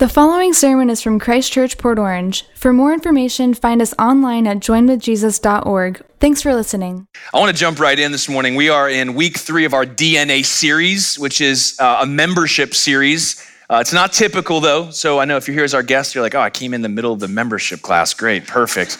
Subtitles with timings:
[0.00, 2.46] The following sermon is from Christ Church, Port Orange.
[2.54, 6.02] For more information, find us online at joinwithjesus.org.
[6.18, 7.06] Thanks for listening.
[7.34, 8.54] I want to jump right in this morning.
[8.54, 13.46] We are in week three of our DNA series, which is uh, a membership series.
[13.68, 16.24] Uh, it's not typical though, so I know if you're here as our guest, you're
[16.24, 18.14] like, oh, I came in the middle of the membership class.
[18.14, 18.96] Great, perfect.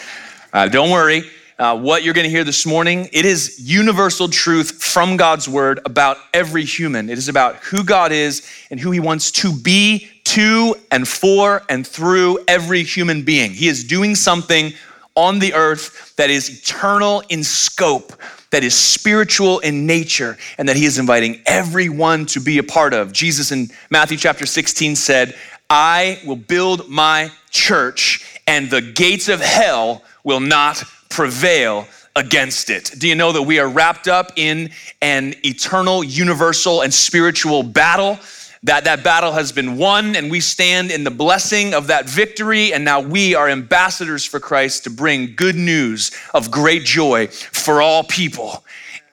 [0.53, 1.23] Uh, don't worry.
[1.59, 5.81] Uh, what you're going to hear this morning, it is universal truth from God's word
[5.87, 7.09] about every human.
[7.09, 11.63] It is about who God is and who he wants to be to and for
[11.69, 13.53] and through every human being.
[13.53, 14.73] He is doing something
[15.15, 18.13] on the earth that is eternal in scope,
[18.51, 22.95] that is spiritual in nature, and that he is inviting everyone to be a part
[22.95, 23.13] of.
[23.13, 25.37] Jesus in Matthew chapter 16 said,
[25.69, 32.93] I will build my church, and the gates of hell will not prevail against it.
[32.99, 38.19] Do you know that we are wrapped up in an eternal, universal, and spiritual battle?
[38.63, 42.73] That that battle has been won and we stand in the blessing of that victory.
[42.75, 47.81] And now we are ambassadors for Christ to bring good news of great joy for
[47.81, 48.65] all people.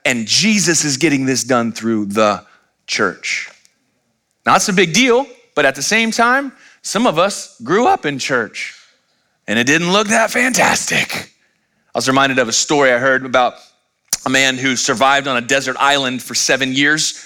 [0.03, 2.45] And Jesus is getting this done through the
[2.87, 3.49] church.
[4.45, 6.51] Now it's a big deal but at the same time
[6.81, 8.75] some of us grew up in church
[9.47, 11.33] and it didn't look that fantastic.
[11.95, 13.55] I was reminded of a story I heard about
[14.25, 17.25] a man who survived on a desert island for 7 years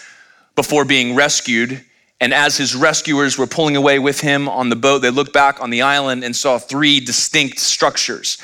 [0.55, 1.83] before being rescued
[2.21, 5.59] and as his rescuers were pulling away with him on the boat, they looked back
[5.59, 8.37] on the island and saw three distinct structures.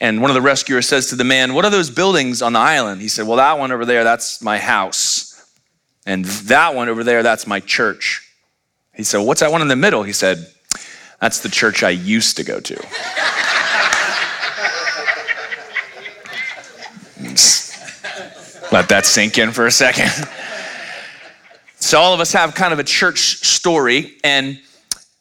[0.00, 2.60] And one of the rescuers says to the man, What are those buildings on the
[2.60, 3.00] island?
[3.00, 5.34] He said, Well, that one over there, that's my house.
[6.06, 8.24] And that one over there, that's my church.
[8.94, 10.04] He said, What's that one in the middle?
[10.04, 10.46] He said,
[11.20, 12.74] That's the church I used to go to.
[18.70, 20.12] Let that sink in for a second.
[21.80, 24.60] So, all of us have kind of a church story, and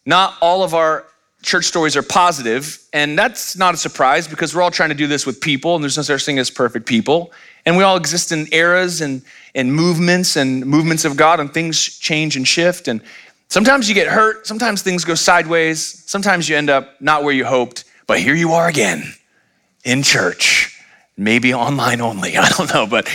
[0.06, 1.06] not all of our
[1.44, 5.06] church stories are positive, and that's not a surprise because we're all trying to do
[5.06, 7.32] this with people, and there's no such thing as perfect people.
[7.66, 9.22] And we all exist in eras and,
[9.54, 12.88] and movements and movements of God, and things change and shift.
[12.88, 13.02] And
[13.50, 17.46] sometimes you get hurt, sometimes things go sideways, sometimes you end up not where you
[17.46, 19.14] hoped, but here you are again
[19.84, 20.82] in church,
[21.18, 23.08] maybe online only, I don't know, but,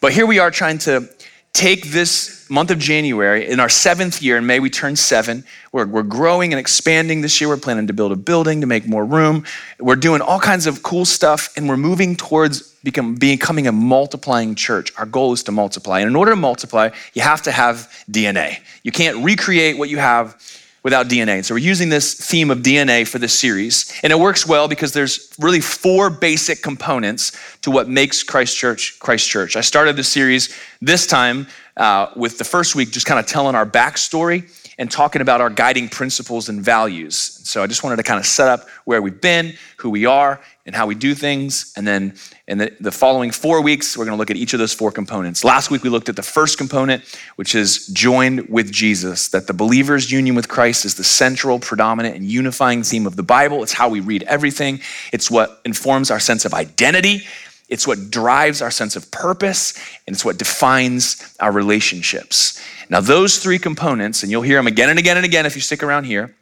[0.00, 1.08] but here we are trying to
[1.52, 5.44] take this month of January, in our seventh year, in May we turn seven.
[5.72, 7.48] We're, we're growing and expanding this year.
[7.48, 9.44] We're planning to build a building to make more room.
[9.78, 14.54] We're doing all kinds of cool stuff, and we're moving towards become, becoming a multiplying
[14.54, 14.92] church.
[14.96, 16.00] Our goal is to multiply.
[16.00, 18.58] And in order to multiply, you have to have DNA.
[18.82, 20.36] You can't recreate what you have
[20.82, 21.36] without DNA.
[21.36, 23.92] And So we're using this theme of DNA for this series.
[24.02, 27.32] And it works well because there's really four basic components
[27.62, 29.56] to what makes Christ Church Christ Church.
[29.56, 31.46] I started the series this time
[31.76, 35.50] uh, with the first week just kind of telling our backstory and talking about our
[35.50, 37.14] guiding principles and values.
[37.44, 40.40] So I just wanted to kind of set up where we've been, who we are,
[40.64, 41.72] and how we do things.
[41.76, 42.14] And then
[42.50, 44.90] in the, the following four weeks, we're going to look at each of those four
[44.90, 45.44] components.
[45.44, 47.04] Last week, we looked at the first component,
[47.36, 52.16] which is joined with Jesus, that the believer's union with Christ is the central, predominant,
[52.16, 53.62] and unifying theme of the Bible.
[53.62, 54.80] It's how we read everything,
[55.12, 57.22] it's what informs our sense of identity.
[57.68, 59.78] It's what drives our sense of purpose,
[60.08, 62.60] and it's what defines our relationships.
[62.88, 65.62] Now, those three components, and you'll hear them again and again and again if you
[65.62, 66.34] stick around here,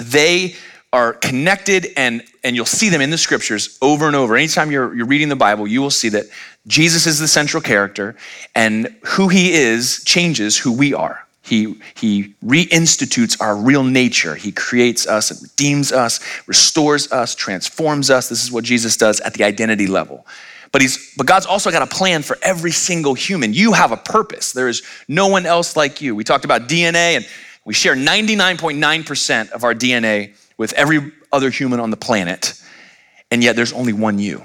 [0.00, 0.54] they
[0.92, 4.36] are connected and, and you'll see them in the scriptures over and over.
[4.36, 6.26] Anytime you're, you're reading the Bible, you will see that
[6.66, 8.14] Jesus is the central character
[8.54, 11.26] and who he is changes who we are.
[11.44, 14.36] He, he reinstitutes our real nature.
[14.36, 18.28] He creates us and redeems us, restores us, transforms us.
[18.28, 20.26] This is what Jesus does at the identity level.
[20.70, 23.52] But, he's, but God's also got a plan for every single human.
[23.52, 24.52] You have a purpose.
[24.52, 26.14] There is no one else like you.
[26.14, 27.28] We talked about DNA, and
[27.64, 32.54] we share 99.9% of our DNA with every other human on the planet,
[33.32, 34.40] and yet there's only one you.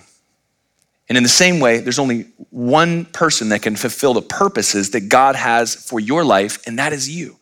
[1.09, 5.09] And in the same way, there's only one person that can fulfill the purposes that
[5.09, 7.37] God has for your life, and that is you.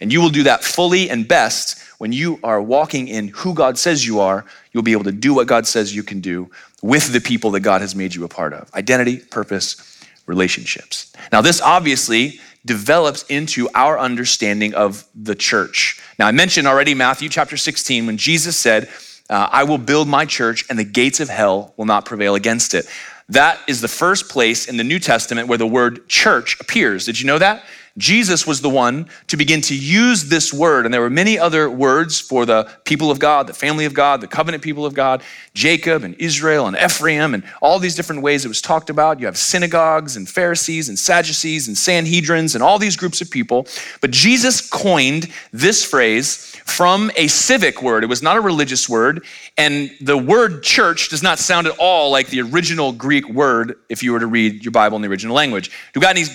[0.00, 3.76] And you will do that fully and best when you are walking in who God
[3.76, 4.44] says you are.
[4.70, 6.48] You'll be able to do what God says you can do
[6.80, 11.12] with the people that God has made you a part of identity, purpose, relationships.
[11.32, 16.00] Now, this obviously develops into our understanding of the church.
[16.18, 18.88] Now, I mentioned already Matthew chapter 16 when Jesus said,
[19.28, 22.74] uh, I will build my church and the gates of hell will not prevail against
[22.74, 22.86] it.
[23.28, 27.06] That is the first place in the New Testament where the word church appears.
[27.06, 27.64] Did you know that?
[27.98, 30.84] Jesus was the one to begin to use this word.
[30.84, 34.20] And there were many other words for the people of God, the family of God,
[34.20, 35.22] the covenant people of God,
[35.54, 39.20] Jacob and Israel and Ephraim, and all these different ways it was talked about.
[39.20, 43.66] You have synagogues and Pharisees and Sadducees and Sanhedrins and all these groups of people.
[44.00, 48.04] But Jesus coined this phrase from a civic word.
[48.04, 49.24] It was not a religious word.
[49.58, 54.02] And the word church does not sound at all like the original Greek word if
[54.02, 55.70] you were to read your Bible in the original language.
[55.92, 56.26] Do we got any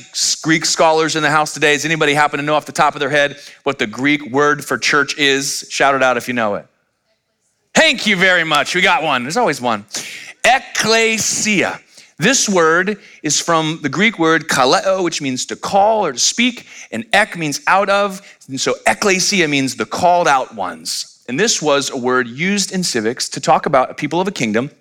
[0.41, 1.74] Greek scholars in the house today?
[1.74, 4.63] Does anybody happen to know off the top of their head what the Greek word
[4.63, 5.65] for church is?
[5.69, 6.68] Shout it out if you know it.
[7.74, 8.74] Thank you very much.
[8.74, 9.24] We got one.
[9.24, 9.85] There's always one.
[10.44, 11.79] Ecclesia.
[12.19, 16.66] This word is from the Greek word kaleo, which means to call or to speak,
[16.92, 18.22] and ek means out of.
[18.48, 21.24] And so ecclesia means the called out ones.
[21.30, 24.72] And this was a word used in civics to talk about people of a kingdom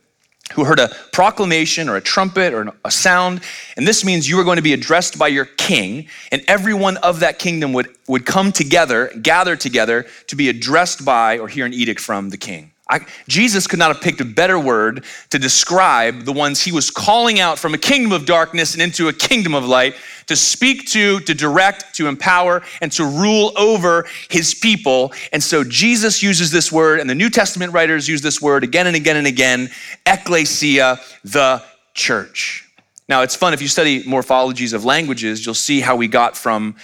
[0.55, 3.43] who heard a proclamation or a trumpet or a sound.
[3.77, 7.21] And this means you were going to be addressed by your king, and everyone of
[7.21, 11.75] that kingdom would, would come together, gather together to be addressed by or hear an
[11.75, 12.71] edict from the king.
[12.89, 16.89] I, Jesus could not have picked a better word to describe the ones he was
[16.89, 19.97] calling out from a kingdom of darkness and into a kingdom of light
[20.27, 25.13] to speak to, to direct, to empower, and to rule over his people.
[25.33, 28.87] And so Jesus uses this word, and the New Testament writers use this word again
[28.87, 29.71] and again and again
[30.07, 31.63] ecclesia, the
[31.95, 32.63] church.
[33.09, 36.75] Now, it's fun if you study morphologies of languages, you'll see how we got from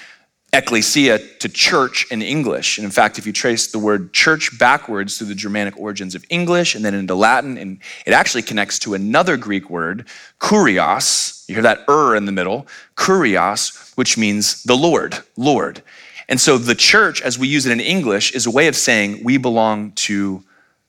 [0.55, 2.77] ecclesia to church in English.
[2.77, 6.25] And in fact, if you trace the word church backwards through the Germanic origins of
[6.29, 10.07] English and then into Latin, and it actually connects to another Greek word,
[10.41, 11.49] kurios.
[11.49, 12.67] You hear that er in the middle,
[12.97, 15.83] kurios, which means the Lord, Lord.
[16.29, 19.25] And so the church, as we use it in English, is a way of saying
[19.25, 20.45] we belong to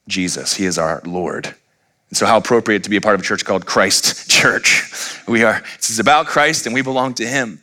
[0.10, 0.54] Jesus.
[0.54, 1.56] He is our Lord.
[2.10, 4.84] And so, how appropriate to be a part of a church called Christ Church.
[5.28, 7.62] We are, this is about Christ and we belong to Him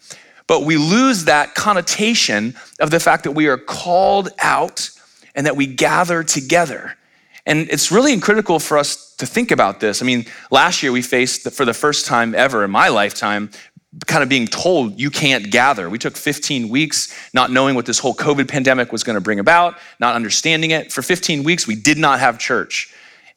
[0.50, 4.90] but we lose that connotation of the fact that we are called out
[5.36, 6.96] and that we gather together.
[7.46, 10.02] And it's really critical for us to think about this.
[10.02, 13.52] I mean, last year we faced, for the first time ever in my lifetime,
[14.08, 15.88] kind of being told you can't gather.
[15.88, 19.38] We took 15 weeks not knowing what this whole COVID pandemic was going to bring
[19.38, 20.90] about, not understanding it.
[20.90, 22.92] For 15 weeks, we did not have church.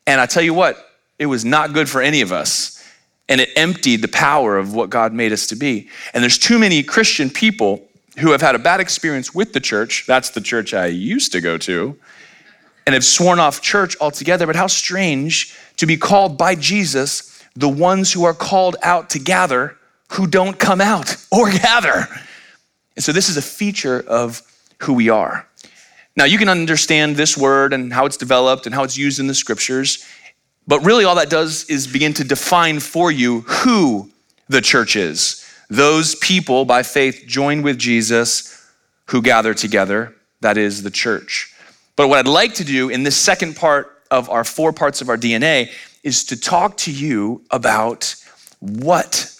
[0.07, 0.83] And I tell you what,
[1.19, 2.82] it was not good for any of us
[3.33, 5.89] and it emptied the power of what God made us to be.
[6.13, 7.83] And there's too many Christian people
[8.19, 10.05] who have had a bad experience with the church.
[10.05, 11.97] That's the church I used to go to.
[12.85, 14.45] And have sworn off church altogether.
[14.45, 19.19] But how strange to be called by Jesus the ones who are called out to
[19.19, 19.77] gather
[20.11, 22.07] who don't come out or gather.
[22.95, 24.43] And so this is a feature of
[24.83, 25.47] who we are.
[26.15, 29.25] Now, you can understand this word and how it's developed and how it's used in
[29.25, 30.05] the scriptures.
[30.67, 34.09] But really, all that does is begin to define for you who
[34.47, 35.45] the church is.
[35.69, 38.49] Those people by faith joined with Jesus
[39.07, 41.53] who gather together, that is the church.
[41.95, 45.09] But what I'd like to do in this second part of our four parts of
[45.09, 45.71] our DNA
[46.03, 48.15] is to talk to you about
[48.59, 49.33] what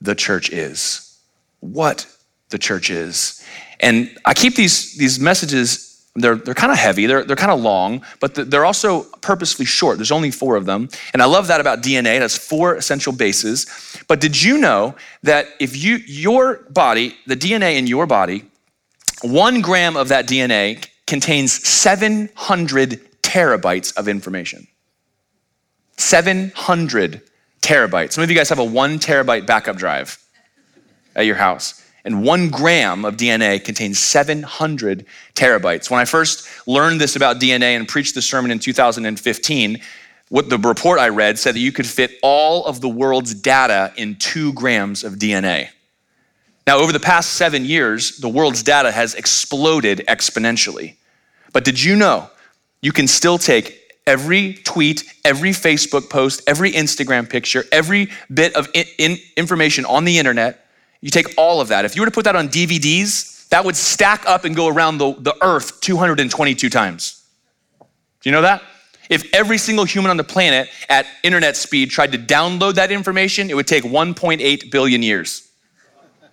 [0.00, 1.18] the church is.
[1.60, 2.06] What
[2.50, 3.44] the church is.
[3.80, 5.85] And I keep these, these messages
[6.16, 9.98] they're, they're kind of heavy, they're, they're kind of long, but they're also purposefully short.
[9.98, 10.88] There's only four of them.
[11.12, 12.16] And I love that about DNA.
[12.16, 13.66] It has four essential bases.
[14.08, 18.44] But did you know that if you, your body, the DNA in your body,
[19.22, 24.66] one gram of that DNA contains 700 terabytes of information?
[25.96, 27.22] 700
[27.62, 28.12] terabytes.
[28.12, 30.18] Some of you guys have a one terabyte backup drive
[31.14, 35.04] at your house and one gram of DNA contains 700
[35.34, 35.90] terabytes.
[35.90, 39.80] When I first learned this about DNA and preached the sermon in 2015,
[40.28, 43.92] what the report I read said that you could fit all of the world's data
[43.96, 45.68] in two grams of DNA.
[46.64, 50.94] Now, over the past seven years, the world's data has exploded exponentially.
[51.52, 52.30] But did you know
[52.82, 58.68] you can still take every tweet, every Facebook post, every Instagram picture, every bit of
[58.74, 60.65] in information on the internet,
[61.00, 61.84] you take all of that.
[61.84, 64.98] If you were to put that on DVDs, that would stack up and go around
[64.98, 67.24] the, the earth 222 times.
[67.78, 67.86] Do
[68.28, 68.62] you know that?
[69.08, 73.50] If every single human on the planet at internet speed tried to download that information,
[73.50, 75.48] it would take 1.8 billion years.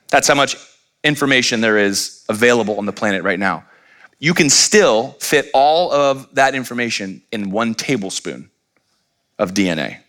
[0.09, 0.55] That's how much
[1.03, 3.65] information there is available on the planet right now.
[4.19, 8.49] You can still fit all of that information in one tablespoon
[9.37, 9.99] of DNA.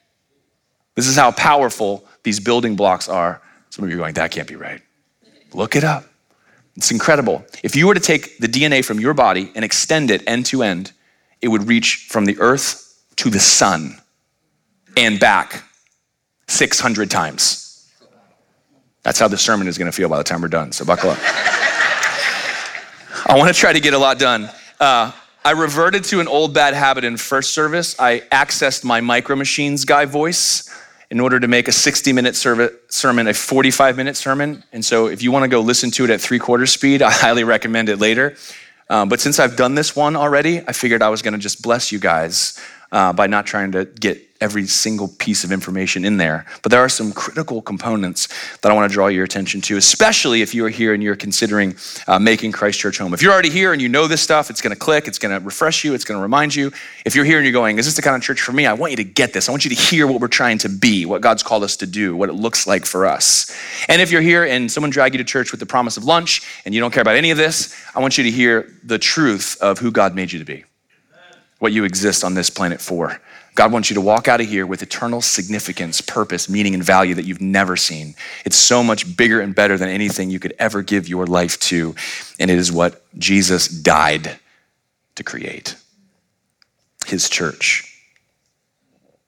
[0.95, 3.43] This is how powerful these building blocks are
[3.75, 4.81] some of you are going, that can't be right.
[5.53, 6.05] Look it up.
[6.77, 7.45] It's incredible.
[7.65, 10.63] If you were to take the DNA from your body and extend it end to
[10.63, 10.93] end,
[11.43, 14.01] it would reach from the earth to the sun
[14.97, 15.65] and back
[16.47, 17.93] 600 times.
[19.03, 21.11] That's how the sermon is going to feel by the time we're done, so buckle
[21.11, 21.19] up.
[23.27, 24.49] I want to try to get a lot done.
[24.79, 25.11] Uh,
[25.45, 27.99] I reverted to an old bad habit in first service.
[27.99, 30.71] I accessed my micro machines guy voice
[31.11, 34.65] in order to make a 60 minute sermon a 45 minute sermon.
[34.73, 37.11] And so if you want to go listen to it at three quarter speed, I
[37.11, 38.37] highly recommend it later.
[38.91, 41.63] Um, but since I've done this one already, I figured I was going to just
[41.63, 42.61] bless you guys
[42.93, 46.45] uh, by not trying to get every single piece of information in there.
[46.63, 48.29] But there are some critical components
[48.61, 51.17] that I want to draw your attention to, especially if you are here and you're
[51.17, 51.75] considering
[52.07, 53.15] uh, making Christ Church home.
[53.15, 55.35] If you're already here and you know this stuff, it's going to click, it's going
[55.37, 56.71] to refresh you, it's going to remind you.
[57.07, 58.67] If you're here and you're going, is this the kind of church for me?
[58.67, 59.49] I want you to get this.
[59.49, 61.87] I want you to hear what we're trying to be, what God's called us to
[61.87, 63.57] do, what it looks like for us.
[63.89, 66.43] And if you're here and someone dragged you to church with the promise of lunch
[66.67, 69.57] and you don't care about any of this, I want you to hear the truth
[69.63, 70.65] of who God made you to be,
[71.61, 73.19] what you exist on this planet for.
[73.55, 77.15] God wants you to walk out of here with eternal significance, purpose, meaning, and value
[77.15, 78.15] that you've never seen.
[78.45, 81.95] It's so much bigger and better than anything you could ever give your life to.
[82.41, 84.39] And it is what Jesus died
[85.15, 85.77] to create
[87.07, 87.91] his church.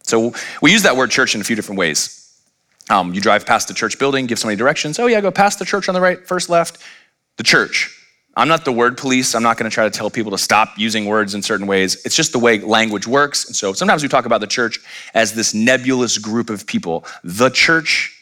[0.03, 2.23] So we use that word church in a few different ways.
[2.91, 4.99] Um, you drive past the church building, give somebody directions.
[4.99, 6.79] Oh, yeah, go past the church on the right, first left,
[7.37, 7.93] the church.
[8.37, 9.35] I'm not the word police.
[9.35, 12.05] I'm not going to try to tell people to stop using words in certain ways.
[12.05, 13.47] It's just the way language works.
[13.47, 14.79] And so sometimes we talk about the church
[15.15, 17.07] as this nebulous group of people.
[17.25, 18.17] The church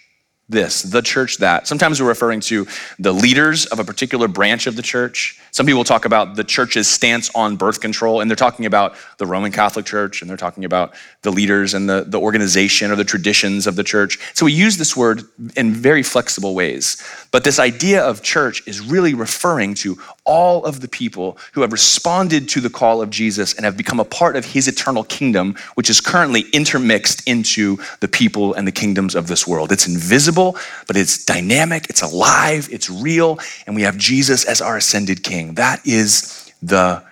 [0.49, 1.67] this, the church that.
[1.67, 2.67] Sometimes we're referring to
[2.99, 5.41] the leaders of a particular branch of the church.
[5.53, 9.25] Some people talk about the church's stance on birth control, and they're talking about the
[9.25, 13.05] Roman Catholic Church, and they're talking about the leaders and the, the organization or the
[13.05, 14.19] traditions of the church.
[14.35, 15.23] So we use this word
[15.57, 17.03] in very flexible ways.
[17.35, 21.73] But this idea of church is really referring to all of the people who have
[21.73, 25.57] responded to the call of Jesus and have become a part of his eternal kingdom,
[25.75, 29.73] which is currently intermixed into the people and the kingdoms of this world.
[29.73, 34.77] It's invisible, but it's dynamic, it's alive, it's real, and we have Jesus as our
[34.77, 35.55] ascended king.
[35.55, 37.03] That is the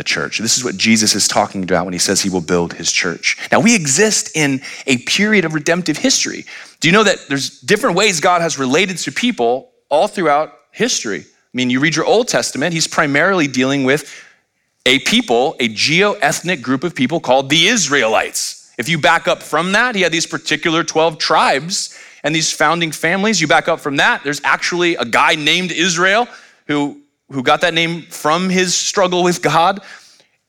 [0.00, 0.38] the church.
[0.38, 3.36] This is what Jesus is talking about when he says he will build his church.
[3.52, 6.46] Now, we exist in a period of redemptive history.
[6.80, 11.20] Do you know that there's different ways God has related to people all throughout history?
[11.20, 14.10] I mean, you read your Old Testament, he's primarily dealing with
[14.86, 18.72] a people, a geo ethnic group of people called the Israelites.
[18.78, 22.90] If you back up from that, he had these particular 12 tribes and these founding
[22.90, 23.38] families.
[23.38, 26.26] You back up from that, there's actually a guy named Israel
[26.68, 29.80] who, who got that name from his struggle with God.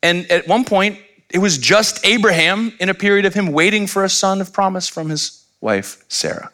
[0.03, 4.03] And at one point, it was just Abraham in a period of him waiting for
[4.03, 6.51] a son of promise from his wife, Sarah.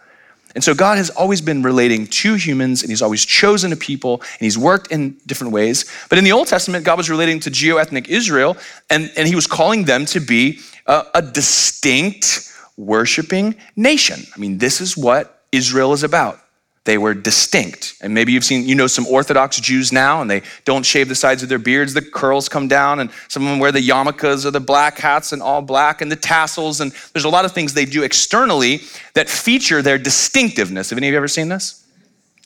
[0.55, 4.21] And so God has always been relating to humans and he's always chosen a people
[4.21, 5.85] and he's worked in different ways.
[6.09, 8.57] But in the Old Testament, God was relating to geo-ethnic Israel
[8.89, 14.21] and, and he was calling them to be a, a distinct worshiping nation.
[14.35, 16.39] I mean, this is what Israel is about.
[16.87, 17.95] They were distinct.
[17.99, 21.15] And maybe you've seen, you know, some Orthodox Jews now, and they don't shave the
[21.15, 21.93] sides of their beards.
[21.93, 25.33] The curls come down, and some of them wear the yarmulkes or the black hats
[25.33, 26.79] and all black and the tassels.
[26.79, 28.83] And there's a lot of things they do externally
[29.15, 30.89] that feature their distinctiveness.
[30.89, 31.85] Have any of you ever seen this?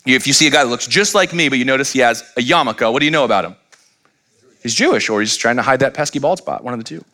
[0.07, 2.23] If you see a guy that looks just like me, but you notice he has
[2.35, 3.55] a yarmulke, what do you know about him?
[4.63, 7.05] He's Jewish, or he's trying to hide that pesky bald spot, one of the two.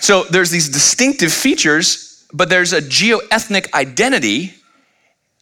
[0.00, 4.52] so there's these distinctive features, but there's a geo-ethnic identity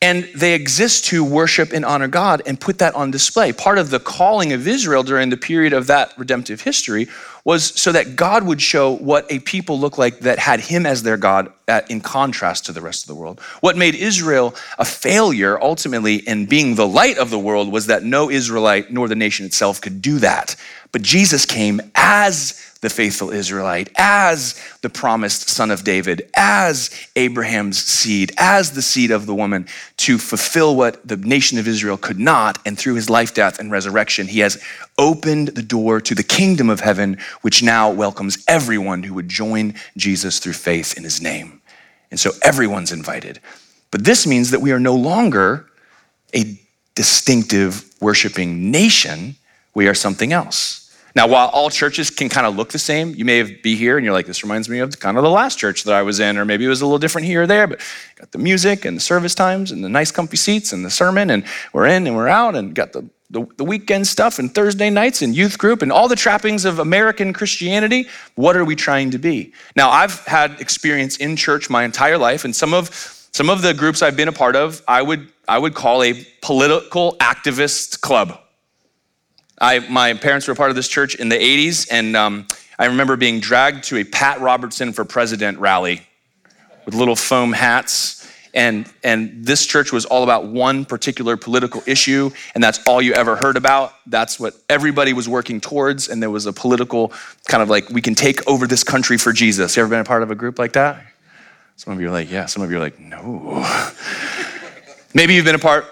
[0.03, 3.53] and they exist to worship and honor God and put that on display.
[3.53, 7.09] Part of the calling of Israel during the period of that redemptive history
[7.45, 11.03] was so that God would show what a people looked like that had him as
[11.03, 13.41] their God at, in contrast to the rest of the world.
[13.61, 18.05] What made Israel a failure ultimately in being the light of the world was that
[18.05, 20.55] no Israelite nor the nation itself could do that.
[20.93, 27.83] But Jesus came as the faithful Israelite, as the promised son of David, as Abraham's
[27.83, 29.67] seed, as the seed of the woman,
[29.99, 32.59] to fulfill what the nation of Israel could not.
[32.67, 34.63] And through his life, death, and resurrection, he has
[34.99, 39.75] opened the door to the kingdom of heaven, which now welcomes everyone who would join
[39.97, 41.61] Jesus through faith in his name.
[42.11, 43.41] And so everyone's invited.
[43.91, 45.67] But this means that we are no longer
[46.35, 46.59] a
[46.95, 49.37] distinctive worshiping nation,
[49.75, 50.79] we are something else.
[51.15, 54.05] Now, while all churches can kind of look the same, you may be here and
[54.05, 56.39] you're like, this reminds me of kind of the last church that I was in,
[56.39, 57.81] or maybe it was a little different here or there, but
[58.17, 61.29] got the music and the service times and the nice comfy seats and the sermon,
[61.29, 61.45] and
[61.75, 65.23] we're in and we're out, and got the, the, the weekend stuff and Thursday nights
[65.23, 68.07] and youth group and all the trappings of American Christianity.
[68.35, 69.53] What are we trying to be?
[69.75, 72.91] Now, I've had experience in church my entire life, and some of
[73.33, 76.15] some of the groups I've been a part of, I would I would call a
[76.43, 78.39] political activist club.
[79.61, 82.47] I, my parents were part of this church in the 80s, and um,
[82.79, 86.03] I remember being dragged to a Pat Robertson for President rally
[86.85, 88.22] with little foam hats.
[88.55, 93.15] And, and this church was all about one particular political issue, and that's all you
[93.15, 93.95] ever heard about.
[94.07, 97.13] That's what everybody was working towards, and there was a political
[97.49, 99.77] kind of like, we can take over this country for Jesus.
[99.77, 101.03] You ever been a part of a group like that?
[101.77, 102.47] Some of you are like, yeah.
[102.47, 103.67] Some of you are like, no.
[105.15, 105.87] Maybe you've been a part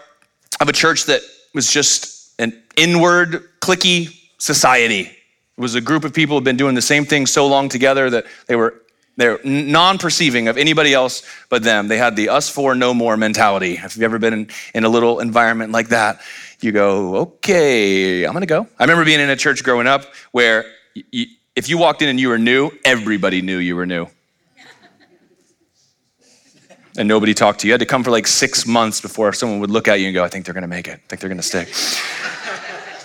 [0.60, 1.22] of a church that
[1.54, 5.00] was just an inward, cliquey society.
[5.00, 7.68] It was a group of people who had been doing the same thing so long
[7.68, 8.79] together that they were
[9.16, 11.88] they're non-perceiving of anybody else but them.
[11.88, 13.72] They had the us four no more mentality.
[13.72, 16.20] If you've ever been in, in a little environment like that,
[16.60, 18.66] you go, okay, I'm gonna go.
[18.78, 20.64] I remember being in a church growing up where
[21.54, 24.06] if you walked in and you were new, everybody knew you were new.
[26.96, 27.70] and nobody talked to you.
[27.70, 30.14] You had to come for like six months before someone would look at you and
[30.14, 30.94] go, I think they're gonna make it.
[30.94, 31.68] I think they're gonna stick.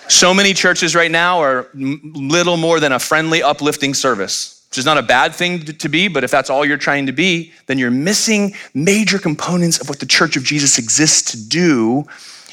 [0.07, 4.85] so many churches right now are little more than a friendly, uplifting service which is
[4.85, 7.77] not a bad thing to be, but if that's all you're trying to be, then
[7.77, 12.03] you're missing major components of what the church of Jesus exists to do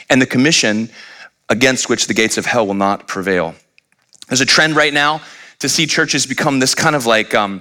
[0.09, 0.89] and the commission
[1.49, 3.57] against which the gates of hell will not prevail.
[4.29, 5.21] There's a trend right now
[5.59, 7.61] to see churches become this kind of like um,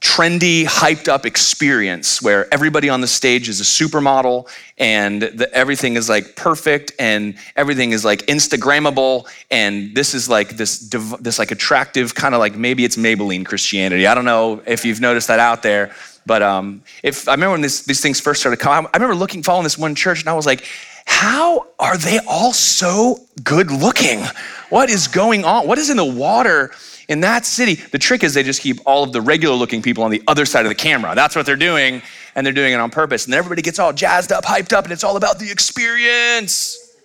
[0.00, 5.96] trendy, hyped up experience where everybody on the stage is a supermodel and the, everything
[5.96, 10.78] is like perfect and everything is like Instagrammable and this is like this
[11.20, 14.06] this like attractive kind of like maybe it's Maybelline Christianity.
[14.06, 15.94] I don't know if you've noticed that out there,
[16.26, 19.42] but um, if I remember when this, these things first started coming, I remember looking,
[19.42, 20.64] following this one church, and I was like,
[21.06, 24.24] how are they all so good looking?
[24.70, 25.66] What is going on?
[25.66, 26.72] What is in the water?
[27.08, 30.04] In that city, the trick is they just keep all of the regular looking people
[30.04, 31.14] on the other side of the camera.
[31.14, 32.00] That's what they're doing,
[32.34, 33.26] and they're doing it on purpose.
[33.26, 36.96] And everybody gets all jazzed up, hyped up, and it's all about the experience,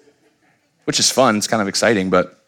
[0.85, 1.35] which is fun.
[1.35, 2.39] It's kind of exciting, but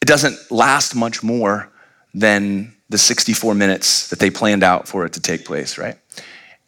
[0.00, 1.70] it doesn't last much more
[2.14, 5.96] than the 64 minutes that they planned out for it to take place, right?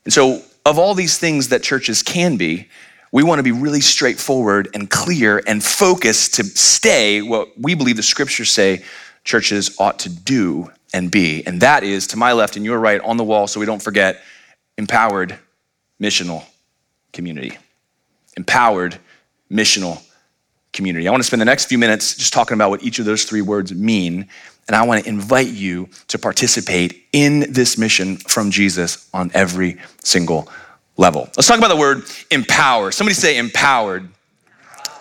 [0.05, 2.69] And so, of all these things that churches can be,
[3.11, 7.97] we want to be really straightforward and clear and focused to stay what we believe
[7.97, 8.83] the scriptures say
[9.25, 11.47] churches ought to do and be.
[11.47, 13.83] And that is to my left and your right on the wall, so we don't
[13.83, 14.23] forget
[14.77, 15.39] empowered
[16.01, 16.45] missional
[17.13, 17.57] community.
[18.37, 18.99] Empowered
[19.51, 20.03] missional
[20.73, 21.07] community.
[21.07, 23.25] I want to spend the next few minutes just talking about what each of those
[23.25, 24.29] three words mean.
[24.69, 29.79] And I want to invite you to participate in this mission from Jesus on every
[30.03, 30.49] single
[30.97, 31.23] level.
[31.37, 32.93] Let's talk about the word empower.
[32.93, 34.09] Somebody say empowered.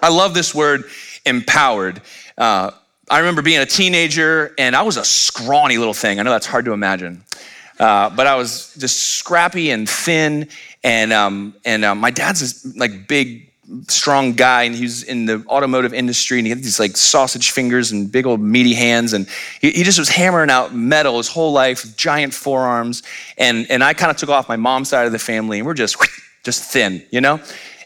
[0.01, 0.85] I love this word
[1.25, 2.01] empowered.
[2.37, 2.71] Uh,
[3.09, 6.19] I remember being a teenager and I was a scrawny little thing.
[6.19, 7.23] I know that's hard to imagine.
[7.79, 10.47] Uh, but I was just scrappy and thin.
[10.83, 13.51] And, um, and uh, my dad's this like big,
[13.87, 17.91] strong guy, and he's in the automotive industry, and he had these like sausage fingers
[17.91, 19.27] and big old meaty hands, and
[19.61, 23.01] he, he just was hammering out metal his whole life, giant forearms.
[23.37, 25.73] And, and I kind of took off my mom's side of the family, and we're
[25.73, 25.95] just,
[26.43, 27.39] just thin, you know?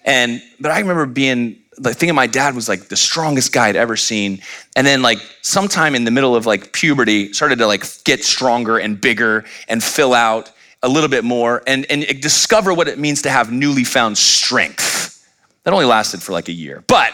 [0.05, 3.67] And, but I remember being the thing of my dad was like the strongest guy
[3.67, 4.41] I'd ever seen.
[4.75, 8.77] And then like sometime in the middle of like puberty, started to like get stronger
[8.77, 10.51] and bigger and fill out
[10.83, 15.27] a little bit more and, and discover what it means to have newly found strength.
[15.63, 16.83] That only lasted for like a year.
[16.87, 17.13] But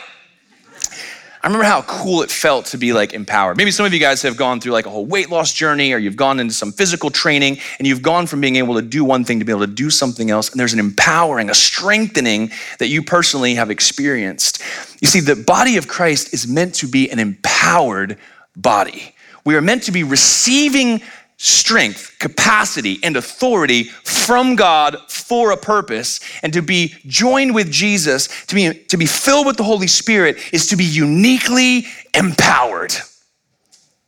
[1.44, 3.58] I remember how cool it felt to be like empowered.
[3.58, 5.98] Maybe some of you guys have gone through like a whole weight loss journey or
[5.98, 9.26] you've gone into some physical training and you've gone from being able to do one
[9.26, 10.52] thing to be able to do something else.
[10.52, 14.62] And there's an empowering, a strengthening that you personally have experienced.
[15.02, 18.20] You see, the body of Christ is meant to be an empowered
[18.56, 19.16] body.
[19.44, 21.02] We are meant to be receiving
[21.44, 26.20] strength, capacity, and authority from God for a purpose.
[26.44, 30.38] And to be joined with Jesus, to be, to be filled with the Holy Spirit,
[30.54, 32.94] is to be uniquely empowered.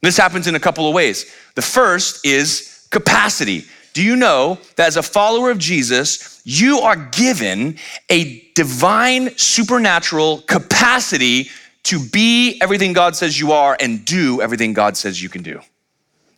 [0.03, 1.33] This happens in a couple of ways.
[1.55, 3.65] The first is capacity.
[3.93, 7.79] Do you know that as a follower of Jesus, you are given
[8.11, 11.49] a divine supernatural capacity
[11.83, 15.61] to be everything God says you are and do everything God says you can do?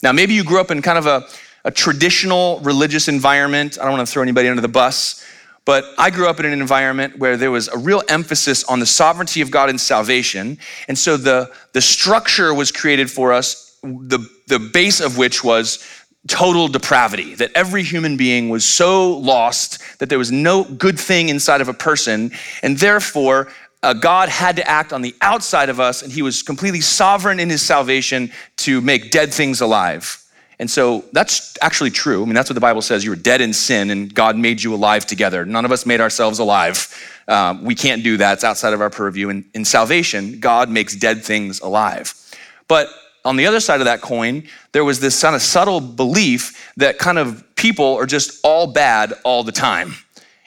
[0.05, 1.27] Now, maybe you grew up in kind of a,
[1.63, 3.79] a traditional religious environment.
[3.79, 5.25] I don't want to throw anybody under the bus,
[5.65, 8.85] but I grew up in an environment where there was a real emphasis on the
[8.85, 10.59] sovereignty of God and salvation.
[10.87, 15.83] And so the, the structure was created for us, the, the base of which was
[16.27, 21.29] total depravity, that every human being was so lost that there was no good thing
[21.29, 23.47] inside of a person, and therefore
[23.85, 27.39] uh, God had to act on the outside of us, and He was completely sovereign
[27.39, 30.21] in His salvation to make dead things alive.
[30.57, 32.23] And so that's actually true.
[32.23, 33.03] I mean, that's what the Bible says.
[33.03, 35.45] You were dead in sin, and God made you alive together.
[35.45, 36.89] None of us made ourselves alive.
[37.27, 38.33] Uh, we can't do that.
[38.33, 39.29] It's outside of our purview.
[39.29, 42.13] And in salvation, God makes dead things alive.
[42.67, 42.87] But
[43.23, 46.97] on the other side of that coin, there was this kind of subtle belief that
[46.97, 49.95] kind of people are just all bad all the time.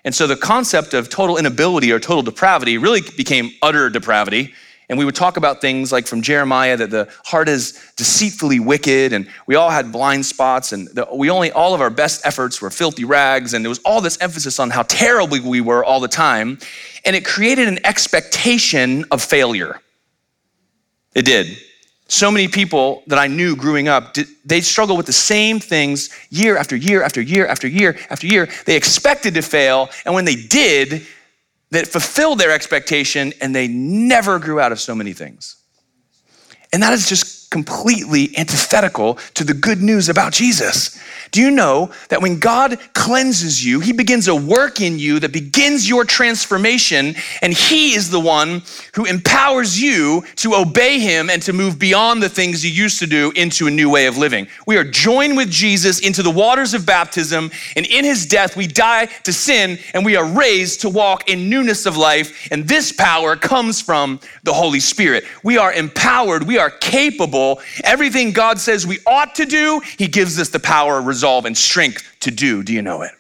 [0.09, 4.55] And so the concept of total inability or total depravity really became utter depravity.
[4.88, 9.12] And we would talk about things like from Jeremiah that the heart is deceitfully wicked,
[9.12, 12.62] and we all had blind spots, and the, we only all of our best efforts
[12.62, 16.01] were filthy rags, and there was all this emphasis on how terrible we were all
[16.01, 16.59] the time,
[17.05, 19.79] and it created an expectation of failure.
[21.14, 21.59] It did.
[22.09, 26.57] So many people that I knew growing up, they struggle with the same things year
[26.57, 28.49] after year after year after year after year.
[28.64, 31.07] They expected to fail, and when they did,
[31.71, 35.57] that fulfilled their expectation, and they never grew out of so many things.
[36.73, 40.99] And that is just completely antithetical to the good news about Jesus.
[41.31, 45.33] Do you know that when God cleanses you, He begins a work in you that
[45.33, 48.63] begins your transformation, and He is the one
[48.95, 53.07] who empowers you to obey Him and to move beyond the things you used to
[53.07, 54.47] do into a new way of living?
[54.67, 58.67] We are joined with Jesus into the waters of baptism, and in His death, we
[58.67, 62.49] die to sin and we are raised to walk in newness of life.
[62.51, 65.25] And this power comes from the Holy Spirit.
[65.43, 67.38] We are empowered, we are capable.
[67.85, 72.05] Everything God says we ought to do, He gives us the power, resolve, and strength
[72.20, 72.62] to do.
[72.62, 73.12] Do you know it?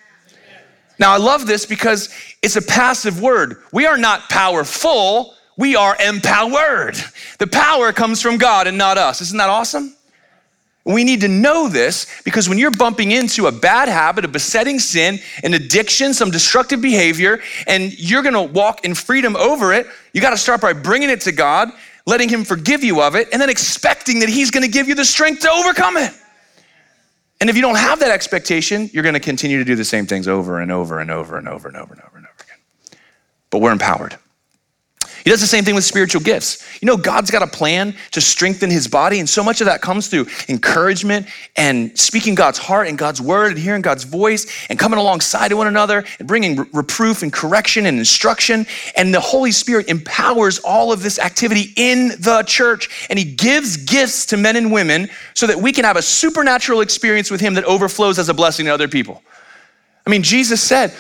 [0.98, 3.62] Now, I love this because it's a passive word.
[3.72, 6.96] We are not powerful, we are empowered.
[7.38, 9.20] The power comes from God and not us.
[9.20, 9.94] Isn't that awesome?
[10.84, 14.78] We need to know this because when you're bumping into a bad habit, a besetting
[14.78, 20.22] sin, an addiction, some destructive behavior, and you're gonna walk in freedom over it, you
[20.22, 21.70] gotta start by bringing it to God,
[22.08, 25.04] letting Him forgive you of it, and then expecting that He's gonna give you the
[25.04, 26.12] strength to overcome it.
[27.40, 30.26] And if you don't have that expectation, you're gonna continue to do the same things
[30.26, 32.98] over and over and over and over and over and over and over again.
[33.50, 34.18] But we're empowered.
[35.24, 36.64] He does the same thing with spiritual gifts.
[36.80, 39.80] You know, God's got a plan to strengthen his body, and so much of that
[39.80, 41.26] comes through encouragement
[41.56, 45.66] and speaking God's heart and God's word and hearing God's voice and coming alongside one
[45.66, 48.66] another and bringing reproof and correction and instruction.
[48.96, 53.76] And the Holy Spirit empowers all of this activity in the church, and he gives
[53.76, 57.54] gifts to men and women so that we can have a supernatural experience with him
[57.54, 59.22] that overflows as a blessing to other people.
[60.06, 60.94] I mean, Jesus said,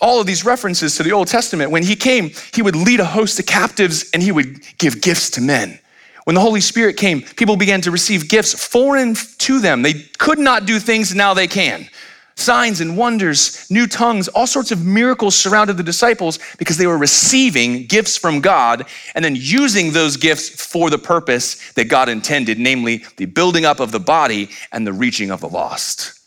[0.00, 1.70] all of these references to the Old Testament.
[1.70, 5.30] When he came, he would lead a host of captives and he would give gifts
[5.30, 5.78] to men.
[6.24, 9.82] When the Holy Spirit came, people began to receive gifts foreign to them.
[9.82, 11.88] They could not do things, now they can.
[12.36, 16.98] Signs and wonders, new tongues, all sorts of miracles surrounded the disciples because they were
[16.98, 22.58] receiving gifts from God and then using those gifts for the purpose that God intended,
[22.58, 26.23] namely the building up of the body and the reaching of the lost.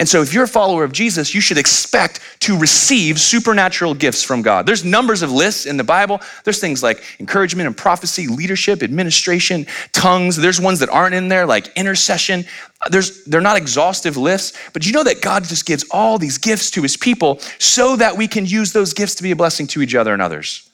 [0.00, 4.24] And so, if you're a follower of Jesus, you should expect to receive supernatural gifts
[4.24, 4.64] from God.
[4.64, 6.22] There's numbers of lists in the Bible.
[6.42, 10.36] There's things like encouragement and prophecy, leadership, administration, tongues.
[10.36, 12.46] There's ones that aren't in there, like intercession.
[12.88, 16.70] There's, they're not exhaustive lists, but you know that God just gives all these gifts
[16.70, 19.82] to his people so that we can use those gifts to be a blessing to
[19.82, 20.70] each other and others.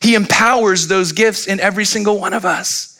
[0.00, 2.91] He empowers those gifts in every single one of us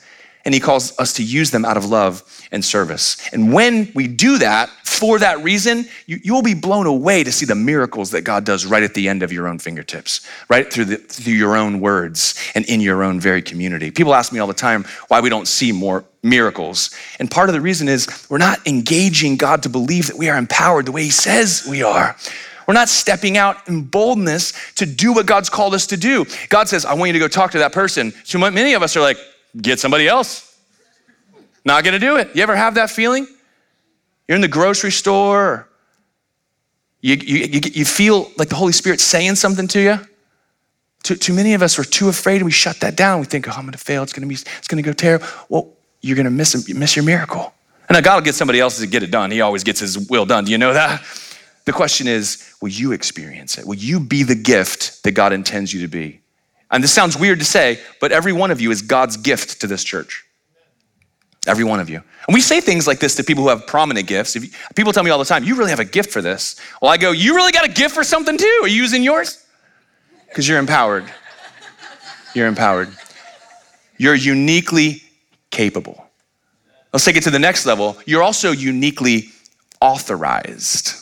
[0.44, 3.16] and he calls us to use them out of love and service.
[3.32, 7.32] And when we do that for that reason, you, you, will be blown away to
[7.32, 10.72] see the miracles that God does right at the end of your own fingertips, right
[10.72, 13.90] through, the, through your own words and in your own very community.
[13.90, 16.90] People ask me all the time why we don't see more miracles.
[17.18, 20.36] And part of the reason is we're not engaging God to believe that we are
[20.36, 22.16] empowered the way he says we are.
[22.66, 26.24] We're not stepping out in boldness to do what God's called us to do.
[26.48, 28.12] God says, I want you to go talk to that person.
[28.24, 29.18] So many of us are like,
[29.60, 30.58] get somebody else.
[31.64, 32.34] Not gonna do it.
[32.34, 33.26] You ever have that feeling?
[34.26, 35.68] You're in the grocery store,
[37.02, 39.98] you, you, you, feel like the Holy Spirit saying something to you.
[41.02, 43.18] Too, too many of us are too afraid and we shut that down.
[43.18, 45.26] We think, oh, I'm gonna fail, it's gonna be, it's gonna go terrible.
[45.48, 47.52] Well, you're gonna miss, miss your miracle.
[47.88, 49.32] And God will get somebody else to get it done.
[49.32, 50.44] He always gets his will done.
[50.44, 51.02] Do you know that?
[51.64, 53.66] The question is, will you experience it?
[53.66, 56.21] Will you be the gift that God intends you to be?
[56.72, 59.66] And this sounds weird to say, but every one of you is God's gift to
[59.66, 60.24] this church.
[61.46, 61.96] Every one of you.
[62.26, 64.34] And we say things like this to people who have prominent gifts.
[64.34, 66.56] You, people tell me all the time, you really have a gift for this.
[66.80, 68.60] Well, I go, you really got a gift for something too?
[68.62, 69.44] Are you using yours?
[70.28, 71.04] Because you're empowered.
[72.34, 72.96] You're empowered.
[73.98, 75.02] You're uniquely
[75.50, 76.06] capable.
[76.92, 77.96] Let's take it to the next level.
[78.06, 79.30] You're also uniquely
[79.80, 80.94] authorized.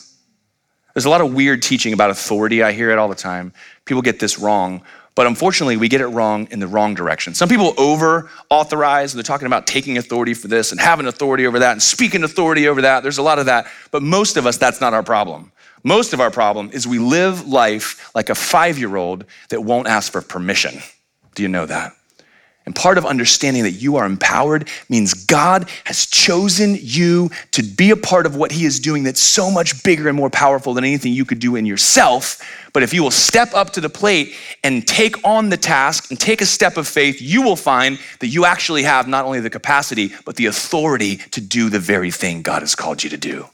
[0.93, 2.63] There's a lot of weird teaching about authority.
[2.63, 3.53] I hear it all the time.
[3.85, 4.81] People get this wrong.
[5.21, 7.35] But unfortunately, we get it wrong in the wrong direction.
[7.35, 11.59] Some people over authorize, they're talking about taking authority for this and having authority over
[11.59, 13.03] that and speaking authority over that.
[13.03, 13.67] There's a lot of that.
[13.91, 15.51] But most of us, that's not our problem.
[15.83, 19.87] Most of our problem is we live life like a five year old that won't
[19.87, 20.81] ask for permission.
[21.35, 21.93] Do you know that?
[22.65, 27.89] And part of understanding that you are empowered means God has chosen you to be
[27.89, 30.83] a part of what He is doing that's so much bigger and more powerful than
[30.83, 32.39] anything you could do in yourself.
[32.71, 36.19] But if you will step up to the plate and take on the task and
[36.19, 39.49] take a step of faith, you will find that you actually have not only the
[39.49, 43.47] capacity, but the authority to do the very thing God has called you to do.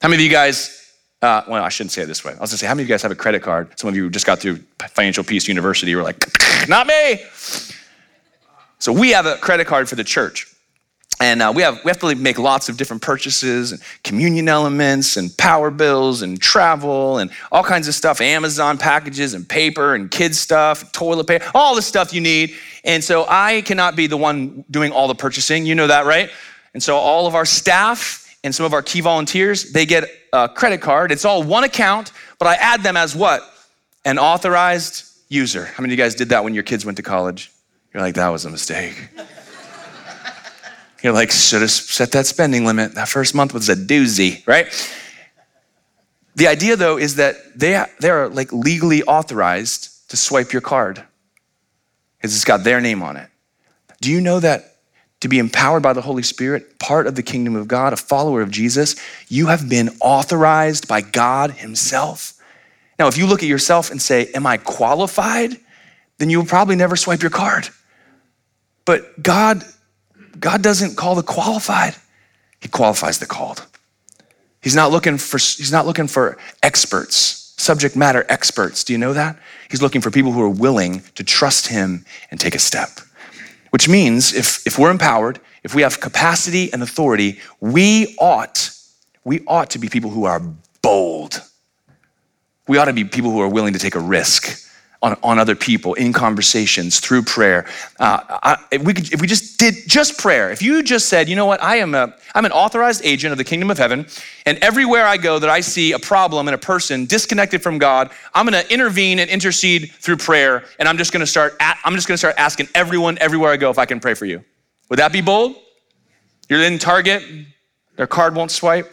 [0.00, 0.76] How many of you guys
[1.22, 2.32] uh, well, I shouldn't say it this way.
[2.32, 3.78] I was gonna say, how many of you guys have a credit card?
[3.78, 4.56] Some of you just got through
[4.88, 5.90] Financial Peace University.
[5.90, 6.26] You were like,
[6.68, 7.20] not me.
[8.80, 10.46] So we have a credit card for the church.
[11.20, 15.18] And uh, we, have, we have to make lots of different purchases and communion elements
[15.18, 20.10] and power bills and travel and all kinds of stuff Amazon packages and paper and
[20.10, 22.54] kids stuff, toilet paper, all the stuff you need.
[22.84, 25.66] And so I cannot be the one doing all the purchasing.
[25.66, 26.30] You know that, right?
[26.72, 30.48] And so all of our staff and some of our key volunteers, they get a
[30.48, 31.12] credit card.
[31.12, 33.42] It's all one account, but I add them as what?
[34.06, 35.66] An authorized user.
[35.66, 37.52] How many of you guys did that when your kids went to college?
[37.92, 38.94] You're like, that was a mistake.
[41.02, 42.94] You're like, should have set that spending limit.
[42.94, 44.68] That first month was a doozy, right?
[46.36, 51.02] The idea, though, is that they, they are like legally authorized to swipe your card
[52.18, 53.28] because it's got their name on it.
[54.00, 54.76] Do you know that
[55.20, 58.42] to be empowered by the Holy Spirit, part of the kingdom of God, a follower
[58.42, 58.94] of Jesus,
[59.28, 62.34] you have been authorized by God Himself?
[62.98, 65.56] Now, if you look at yourself and say, Am I qualified?
[66.20, 67.70] then you will probably never swipe your card.
[68.90, 69.62] But God
[70.40, 71.94] God doesn't call the qualified,
[72.60, 73.64] He qualifies the called.
[74.60, 78.82] He's not looking for, he's not looking for experts, subject matter experts.
[78.82, 79.38] Do you know that?
[79.70, 82.98] He's looking for people who are willing to trust Him and take a step.
[83.70, 88.70] Which means if, if we're empowered, if we have capacity and authority, we ought,
[89.22, 90.42] we ought to be people who are
[90.82, 91.40] bold.
[92.66, 94.66] We ought to be people who are willing to take a risk
[95.02, 97.66] on, on other people in conversations through prayer.
[97.98, 101.28] Uh, I, if, we could, if we just did just prayer, if you just said,
[101.28, 104.06] you know what, I am a, I'm an authorized agent of the kingdom of heaven,
[104.44, 108.10] and everywhere I go that I see a problem in a person disconnected from God,
[108.34, 111.56] I'm going to intervene and intercede through prayer, and I'm just going to start.
[111.60, 114.14] At, I'm just going to start asking everyone everywhere I go if I can pray
[114.14, 114.44] for you.
[114.90, 115.56] Would that be bold?
[116.48, 117.22] You're in Target,
[117.96, 118.92] their card won't swipe.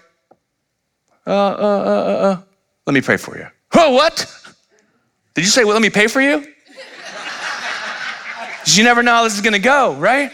[1.26, 2.42] Uh, uh, uh, uh, uh.
[2.86, 3.48] Let me pray for you.
[3.74, 4.34] Oh, what?
[5.38, 6.44] Did you say, well, let me pay for you?
[8.66, 10.32] you never know how this is gonna go, right?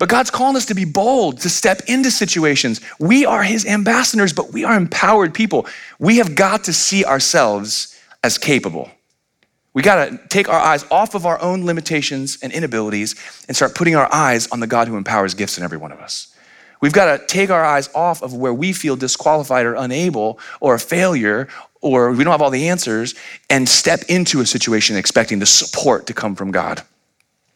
[0.00, 2.80] But God's calling us to be bold, to step into situations.
[2.98, 5.64] We are His ambassadors, but we are empowered people.
[6.00, 8.90] We have got to see ourselves as capable.
[9.74, 13.14] We got to take our eyes off of our own limitations and inabilities
[13.46, 16.00] and start putting our eyes on the God who empowers gifts in every one of
[16.00, 16.34] us.
[16.80, 20.74] We've got to take our eyes off of where we feel disqualified or unable or
[20.74, 21.48] a failure
[21.80, 23.14] or we don't have all the answers
[23.50, 26.82] and step into a situation expecting the support to come from God.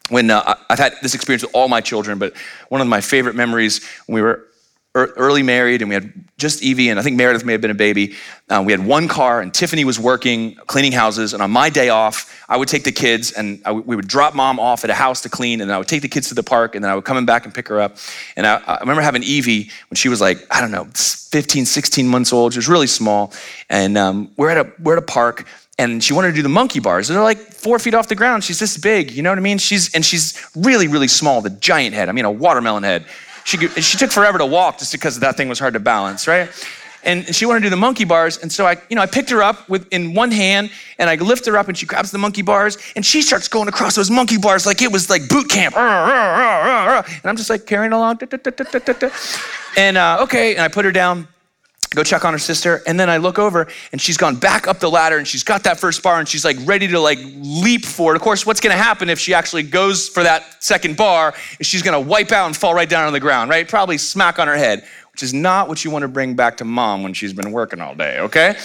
[0.09, 2.33] When uh, I've had this experience with all my children, but
[2.69, 4.47] one of my favorite memories when we were
[4.95, 7.75] early married and we had just Evie and I think Meredith may have been a
[7.75, 8.13] baby.
[8.47, 11.33] Uh, we had one car and Tiffany was working cleaning houses.
[11.33, 14.59] And on my day off, I would take the kids and we would drop mom
[14.59, 15.61] off at a house to clean.
[15.61, 17.25] And then I would take the kids to the park and then I would come
[17.25, 17.97] back and pick her up.
[18.35, 22.07] And I, I remember having Evie when she was like, I don't know, 15, 16
[22.07, 22.53] months old.
[22.53, 23.33] She was really small.
[23.69, 25.47] And um, we're, at a, we're at a park
[25.79, 27.07] and she wanted to do the monkey bars.
[27.07, 28.43] They're like four feet off the ground.
[28.43, 29.57] She's this big, you know what I mean?
[29.57, 32.09] She's and she's really, really small, the giant head.
[32.09, 33.05] I mean, a watermelon head.
[33.45, 36.49] She, she took forever to walk just because that thing was hard to balance, right?
[37.05, 38.37] And she wanted to do the monkey bars.
[38.37, 41.15] And so I, you know, I picked her up with in one hand and I
[41.15, 44.09] lift her up and she grabs the monkey bars and she starts going across those
[44.09, 45.75] monkey bars like it was like boot camp.
[47.05, 48.19] And I'm just like carrying along.
[49.75, 51.27] And uh, okay, and I put her down
[51.95, 54.79] go check on her sister and then i look over and she's gone back up
[54.79, 57.85] the ladder and she's got that first bar and she's like ready to like leap
[57.85, 60.97] for it of course what's going to happen if she actually goes for that second
[60.97, 63.67] bar is she's going to wipe out and fall right down on the ground right
[63.67, 66.65] probably smack on her head which is not what you want to bring back to
[66.65, 68.55] mom when she's been working all day okay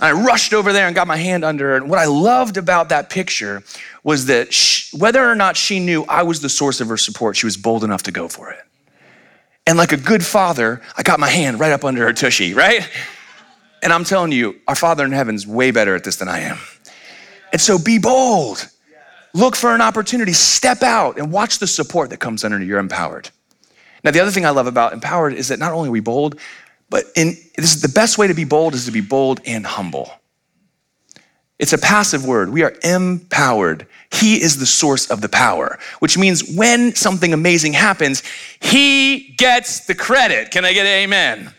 [0.00, 1.76] I rushed over there and got my hand under her.
[1.76, 3.62] And what I loved about that picture
[4.02, 7.36] was that she, whether or not she knew I was the source of her support,
[7.36, 8.60] she was bold enough to go for it.
[9.66, 12.88] And like a good father, I got my hand right up under her tushy, right?
[13.82, 16.58] And I'm telling you, our Father in heaven's way better at this than I am.
[17.52, 18.68] And so be bold.
[19.32, 23.30] Look for an opportunity, step out and watch the support that comes under you're empowered.
[24.04, 26.38] Now, the other thing I love about empowered is that not only are we bold,
[26.90, 29.66] but in this is the best way to be bold is to be bold and
[29.66, 30.12] humble.
[31.58, 32.50] It's a passive word.
[32.50, 33.86] We are empowered.
[34.12, 38.24] He is the source of the power, which means when something amazing happens,
[38.60, 40.50] He gets the credit.
[40.50, 41.54] Can I get an amen?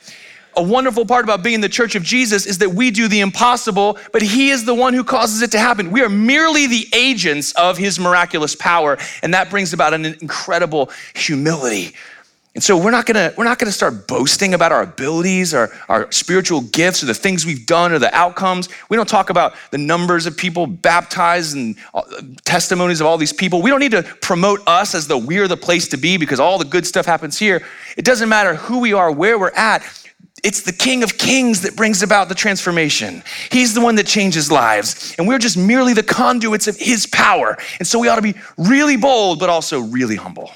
[0.57, 3.97] A wonderful part about being the church of Jesus is that we do the impossible,
[4.11, 5.91] but He is the one who causes it to happen.
[5.91, 10.91] We are merely the agents of His miraculous power, and that brings about an incredible
[11.13, 11.93] humility
[12.55, 16.09] and so we're not gonna, we're not gonna start boasting about our abilities, our, our
[16.09, 18.69] spiritual gifts, or the things we've done, or the outcomes.
[18.87, 22.03] We don't talk about the numbers of people baptized and uh,
[22.45, 23.61] testimonies of all these people.
[23.61, 26.57] We don't need to promote us as though we're the place to be because all
[26.57, 27.61] the good stuff happens here.
[27.97, 29.83] It doesn't matter who we are, where we're at.
[30.41, 33.21] it's the King of Kings that brings about the transformation.
[33.51, 35.13] He's the one that changes lives.
[35.17, 37.57] And we're just merely the conduits of his power.
[37.79, 40.51] And so we ought to be really bold, but also really humble.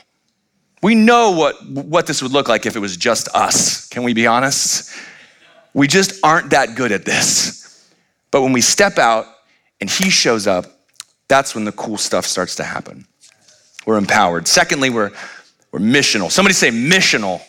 [0.81, 3.87] We know what, what this would look like if it was just us.
[3.89, 4.91] Can we be honest?
[5.73, 7.91] We just aren't that good at this.
[8.31, 9.25] But when we step out
[9.81, 10.65] and he shows up,
[11.27, 13.05] that's when the cool stuff starts to happen.
[13.85, 14.47] We're empowered.
[14.47, 15.11] Secondly, we're,
[15.71, 16.31] we're missional.
[16.31, 17.41] Somebody say missional.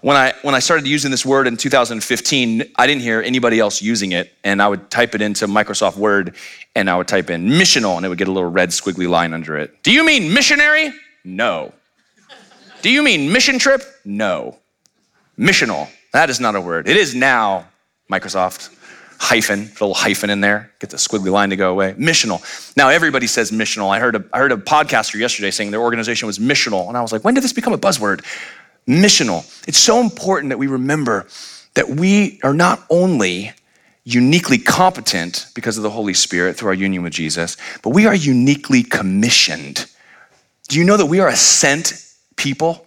[0.00, 3.80] When I, when I started using this word in 2015, I didn't hear anybody else
[3.80, 4.32] using it.
[4.44, 6.34] And I would type it into Microsoft Word
[6.76, 9.32] and I would type in missional and it would get a little red squiggly line
[9.32, 9.82] under it.
[9.82, 10.92] Do you mean missionary?
[11.24, 11.72] No.
[12.84, 13.82] Do you mean mission trip?
[14.04, 14.58] No.
[15.38, 15.88] Missional.
[16.12, 16.86] That is not a word.
[16.86, 17.66] It is now,
[18.12, 18.76] Microsoft.
[19.18, 21.94] Hyphen, put a little hyphen in there, get the squiggly line to go away.
[21.94, 22.42] Missional.
[22.76, 23.88] Now everybody says missional.
[23.88, 27.00] I heard a, I heard a podcaster yesterday saying their organization was missional, and I
[27.00, 28.22] was like, when did this become a buzzword?
[28.86, 29.46] Missional.
[29.66, 31.26] It's so important that we remember
[31.72, 33.52] that we are not only
[34.04, 38.14] uniquely competent because of the Holy Spirit through our union with Jesus, but we are
[38.14, 39.86] uniquely commissioned.
[40.68, 42.03] Do you know that we are a sent
[42.36, 42.86] people.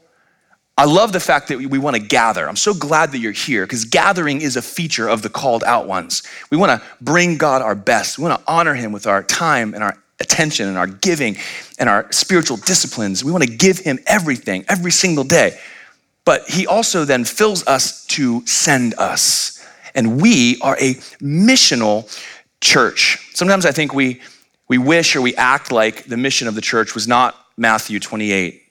[0.79, 2.47] I love the fact that we, want to gather.
[2.47, 5.88] I'm so glad that you're here because gathering is a feature of the called out
[5.88, 6.21] ones.
[6.51, 8.19] We want to bring God our best.
[8.19, 11.38] We want to honor Him with our time and our attention and our giving
[11.79, 13.23] and our spiritual disciplines.
[13.23, 15.60] We want to give Him everything every single day.
[16.25, 19.65] But He also then fills us to send us.
[19.95, 22.07] And we are a missional
[22.62, 23.31] church.
[23.33, 24.21] Sometimes I think we,
[24.67, 28.62] we wish or we act like the mission of the church was not Matthew 28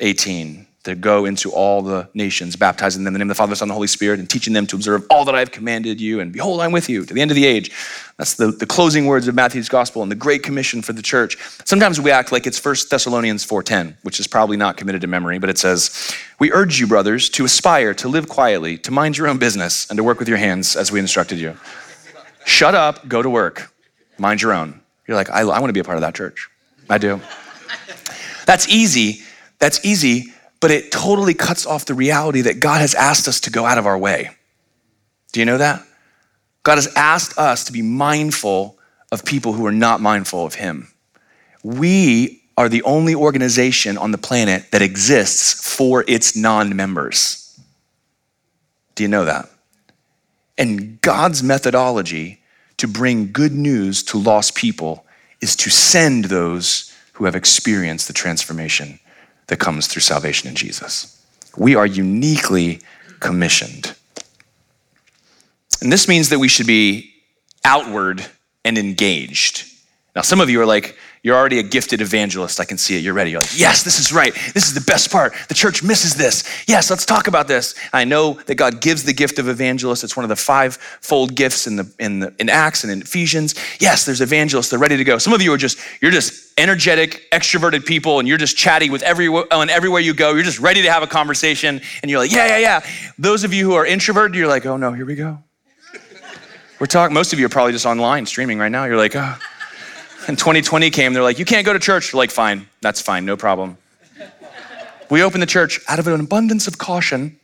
[0.00, 3.50] 18 to go into all the nations, baptizing them in the name of the Father,
[3.50, 5.50] the Son, and the Holy Spirit, and teaching them to observe all that I have
[5.50, 6.20] commanded you.
[6.20, 7.70] And behold, I'm with you to the end of the age.
[8.16, 11.36] That's the, the closing words of Matthew's gospel and the great commission for the church.
[11.66, 15.38] Sometimes we act like it's 1 Thessalonians 4.10, which is probably not committed to memory,
[15.38, 19.28] but it says, We urge you, brothers, to aspire to live quietly, to mind your
[19.28, 21.54] own business, and to work with your hands as we instructed you.
[22.46, 23.70] Shut up, go to work,
[24.16, 24.80] mind your own.
[25.06, 26.48] You're like, I, I want to be a part of that church.
[26.88, 27.20] I do.
[28.46, 29.22] That's easy
[29.58, 33.50] that's easy, but it totally cuts off the reality that God has asked us to
[33.50, 34.30] go out of our way.
[35.32, 35.82] Do you know that?
[36.62, 38.78] God has asked us to be mindful
[39.10, 40.88] of people who are not mindful of Him.
[41.62, 47.60] We are the only organization on the planet that exists for its non members.
[48.94, 49.48] Do you know that?
[50.56, 52.40] And God's methodology
[52.78, 55.06] to bring good news to lost people
[55.40, 58.98] is to send those who have experienced the transformation
[59.48, 61.22] that comes through salvation in Jesus.
[61.56, 62.80] We are uniquely
[63.20, 63.94] commissioned.
[65.82, 67.12] And this means that we should be
[67.64, 68.24] outward
[68.64, 69.64] and engaged.
[70.14, 72.60] Now, some of you are like, you're already a gifted evangelist.
[72.60, 73.00] I can see it.
[73.00, 73.30] You're ready.
[73.30, 74.34] You're like, yes, this is right.
[74.54, 75.34] This is the best part.
[75.48, 76.44] The church misses this.
[76.66, 77.74] Yes, let's talk about this.
[77.92, 80.04] I know that God gives the gift of evangelist.
[80.04, 83.54] It's one of the five-fold gifts in the in the in Acts and in Ephesians.
[83.80, 84.70] Yes, there's evangelists.
[84.70, 85.18] They're ready to go.
[85.18, 89.02] Some of you are just you're just energetic, extroverted people, and you're just chatty with
[89.02, 90.34] and everywhere you go.
[90.34, 92.86] You're just ready to have a conversation, and you're like, yeah, yeah, yeah.
[93.18, 95.38] Those of you who are introverted, you're like, oh no, here we go.
[96.78, 97.12] We're talking.
[97.12, 98.84] Most of you are probably just online streaming right now.
[98.84, 99.36] You're like, oh.
[100.28, 102.12] And 2020 came, they're like, you can't go to church.
[102.12, 103.78] You're like, fine, that's fine, no problem.
[105.10, 107.38] We opened the church out of an abundance of caution.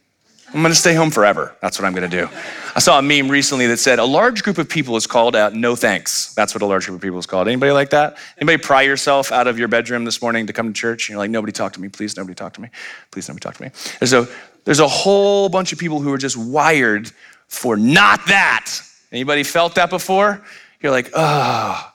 [0.53, 1.57] I'm gonna stay home forever.
[1.63, 2.29] That's what I'm gonna do.
[2.77, 5.55] I saw a meme recently that said, a large group of people is called out,
[5.55, 6.35] no thanks.
[6.35, 7.49] That's what a large group of people is called.
[7.49, 8.19] Anybody like that?
[8.37, 11.09] Anybody pry yourself out of your bedroom this morning to come to church?
[11.09, 12.69] And you're like, nobody talk to me, please, nobody talk to me.
[13.11, 13.71] Please, nobody talk to me.
[13.99, 14.29] There's a,
[14.65, 17.11] there's a whole bunch of people who are just wired
[17.49, 18.71] for not that.
[19.11, 20.45] Anybody felt that before?
[20.83, 21.94] You're like, oh,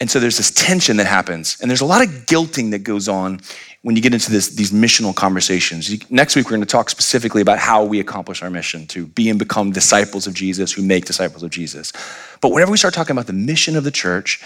[0.00, 1.56] and so there's this tension that happens.
[1.60, 3.40] And there's a lot of guilting that goes on
[3.82, 6.10] when you get into this, these missional conversations.
[6.10, 9.30] Next week, we're going to talk specifically about how we accomplish our mission to be
[9.30, 11.92] and become disciples of Jesus who make disciples of Jesus.
[12.40, 14.42] But whenever we start talking about the mission of the church,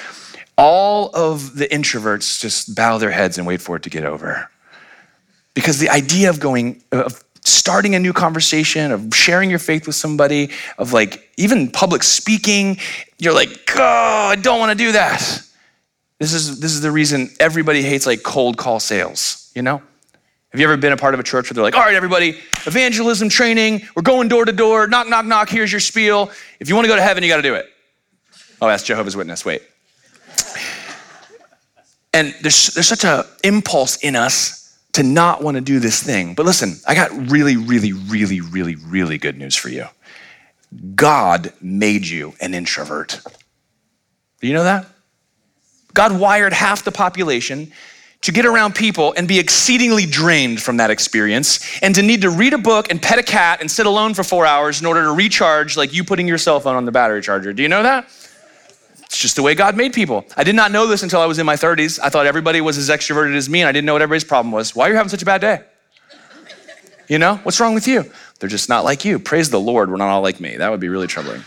[0.59, 4.51] all of the introverts just bow their heads and wait for it to get over.
[5.55, 9.97] Because the idea of going, of starting a new conversation, of sharing your faith with
[9.97, 12.79] somebody, of like even public speaking,
[13.19, 15.42] you're like, oh, I don't want to do that.
[16.19, 19.83] This is, this is the reason everybody hates like cold call sales, you know?
[20.51, 22.38] Have you ever been a part of a church where they're like, all right, everybody,
[22.67, 26.31] evangelism training, we're going door to door, knock, knock, knock, here's your spiel.
[26.59, 27.67] If you want to go to heaven, you got to do it.
[28.61, 29.63] Oh, that's Jehovah's Witness, wait.
[32.15, 36.35] And there's, there's such an impulse in us to not want to do this thing.
[36.35, 39.87] But listen, I got really, really, really, really, really good news for you.
[40.95, 43.21] God made you an introvert.
[44.41, 44.87] Do you know that?
[45.95, 47.73] God wired half the population
[48.21, 52.31] to get around people and be exceedingly drained from that experience and to need to
[52.31, 55.05] read a book and pet a cat and sit alone for four hours in order
[55.05, 57.53] to recharge like you putting your cell phone on the battery charger.
[57.53, 58.09] Do you know that?
[59.09, 60.27] It's just the way God made people.
[60.37, 61.98] I did not know this until I was in my 30s.
[62.02, 64.52] I thought everybody was as extroverted as me and I didn't know what everybody's problem
[64.52, 64.77] was.
[64.77, 65.63] Why are you having such a bad day?
[67.09, 68.04] You know, what's wrong with you?
[68.38, 69.19] They're just not like you.
[69.19, 70.59] Praise the Lord, we're not all like me.
[70.59, 71.42] That would be really troubling.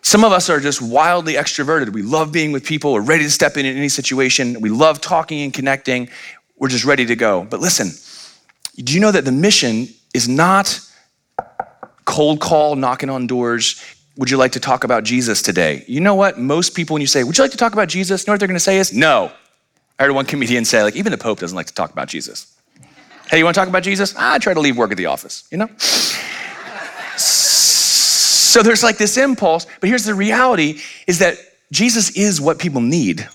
[0.00, 1.92] Some of us are just wildly extroverted.
[1.92, 2.92] We love being with people.
[2.92, 4.60] We're ready to step in in any situation.
[4.60, 6.08] We love talking and connecting.
[6.56, 7.44] We're just ready to go.
[7.44, 7.90] But listen,
[8.82, 10.80] do you know that the mission is not
[12.04, 13.82] cold call, knocking on doors?
[14.16, 15.84] Would you like to talk about Jesus today?
[15.88, 16.38] You know what?
[16.38, 18.22] Most people, when you say, Would you like to talk about Jesus?
[18.22, 19.32] You know what they're going to say is, No.
[19.98, 22.56] I heard one comedian say, like, even the Pope doesn't like to talk about Jesus.
[23.28, 24.14] Hey, you want to talk about Jesus?
[24.16, 25.68] I try to leave work at the office, you know?
[27.16, 31.36] So there's like this impulse, but here's the reality is that
[31.72, 33.28] Jesus is what people need.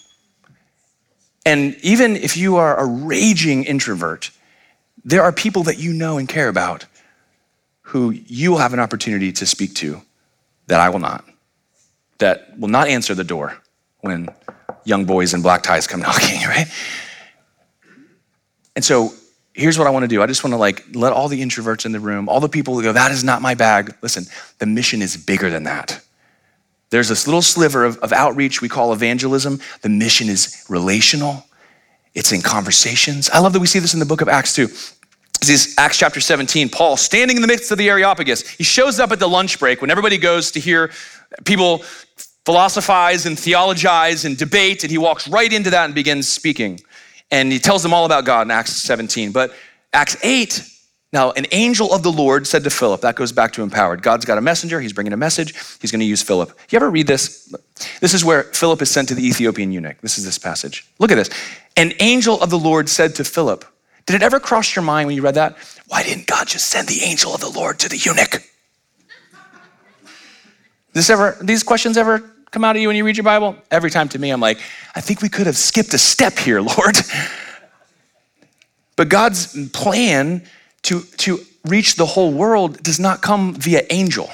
[1.45, 4.31] And even if you are a raging introvert,
[5.03, 6.85] there are people that you know and care about
[7.81, 10.01] who you will have an opportunity to speak to
[10.69, 11.25] that I will not,
[12.19, 13.57] that will not answer the door
[14.01, 14.29] when
[14.85, 16.67] young boys in black ties come knocking, right?
[18.75, 19.11] And so
[19.53, 20.21] here's what I want to do.
[20.21, 22.75] I just want to like let all the introverts in the room, all the people
[22.75, 23.93] who go, that is not my bag.
[24.01, 24.25] Listen,
[24.59, 26.01] the mission is bigger than that.
[26.91, 29.59] There's this little sliver of, of outreach we call evangelism.
[29.81, 31.45] The mission is relational.
[32.15, 33.29] It's in conversations.
[33.29, 34.69] I love that we see this in the book of Acts too.
[35.39, 36.69] This is Acts chapter 17.
[36.69, 38.47] Paul standing in the midst of the Areopagus.
[38.47, 40.91] He shows up at the lunch break when everybody goes to hear
[41.45, 41.79] people
[42.45, 46.79] philosophize and theologize and debate, and he walks right into that and begins speaking
[47.31, 49.31] and he tells them all about God in Acts 17.
[49.31, 49.53] But
[49.93, 50.63] Acts 8,
[51.13, 54.01] now an angel of the Lord said to Philip, that goes back to empowered.
[54.01, 56.57] God's got a messenger, he's bringing a message, he's going to use Philip.
[56.69, 57.53] You ever read this?
[58.01, 59.99] This is where Philip is sent to the Ethiopian eunuch.
[60.01, 60.87] This is this passage.
[60.99, 61.29] Look at this.
[61.77, 63.65] An angel of the Lord said to Philip,
[64.09, 65.55] Did it ever cross your mind when you read that?
[65.87, 68.41] Why didn't God just send the angel of the Lord to the eunuch?
[70.93, 73.55] This ever, these questions ever come out of you when you read your Bible?
[73.69, 74.57] Every time to me, I'm like,
[74.95, 76.97] I think we could have skipped a step here, Lord.
[78.95, 80.43] But God's plan
[80.81, 84.31] to, to reach the whole world does not come via angel,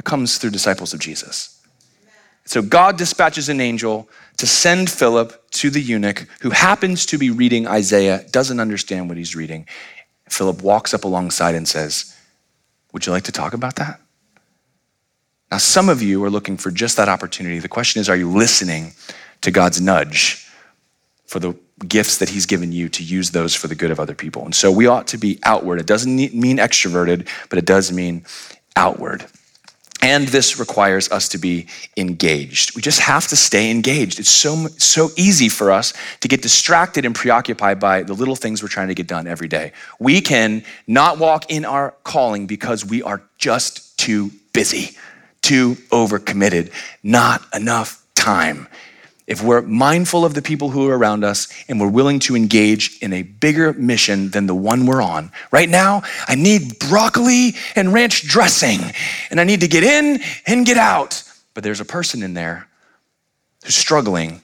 [0.00, 1.64] it comes through disciples of Jesus.
[2.44, 4.08] So God dispatches an angel
[4.38, 9.16] to send Philip to the eunuch who happens to be reading Isaiah, doesn't understand what
[9.16, 9.66] he's reading.
[10.28, 12.16] Philip walks up alongside and says,
[12.92, 14.00] Would you like to talk about that?
[15.50, 17.60] Now, some of you are looking for just that opportunity.
[17.60, 18.92] The question is, are you listening
[19.42, 20.48] to God's nudge
[21.26, 21.56] for the
[21.86, 24.44] gifts that He's given you to use those for the good of other people?
[24.44, 25.80] And so we ought to be outward.
[25.80, 28.24] It doesn't mean extroverted, but it does mean
[28.74, 29.26] outward.
[30.02, 31.66] And this requires us to be
[31.96, 32.76] engaged.
[32.76, 34.20] We just have to stay engaged.
[34.20, 38.62] It's so, so easy for us to get distracted and preoccupied by the little things
[38.62, 39.72] we're trying to get done every day.
[39.98, 44.96] We can not walk in our calling because we are just too busy
[45.46, 46.72] too overcommitted,
[47.04, 48.66] not enough time.
[49.26, 52.98] If we're mindful of the people who are around us and we're willing to engage
[53.02, 57.92] in a bigger mission than the one we're on, right now, I need broccoli and
[57.92, 58.78] ranch dressing,
[59.30, 61.24] and I need to get in and get out.
[61.54, 62.68] But there's a person in there
[63.64, 64.42] who's struggling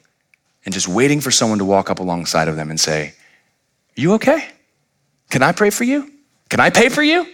[0.64, 3.14] and just waiting for someone to walk up alongside of them and say,
[3.96, 4.48] Are you okay?
[5.30, 6.10] Can I pray for you?
[6.48, 7.26] Can I pay for you?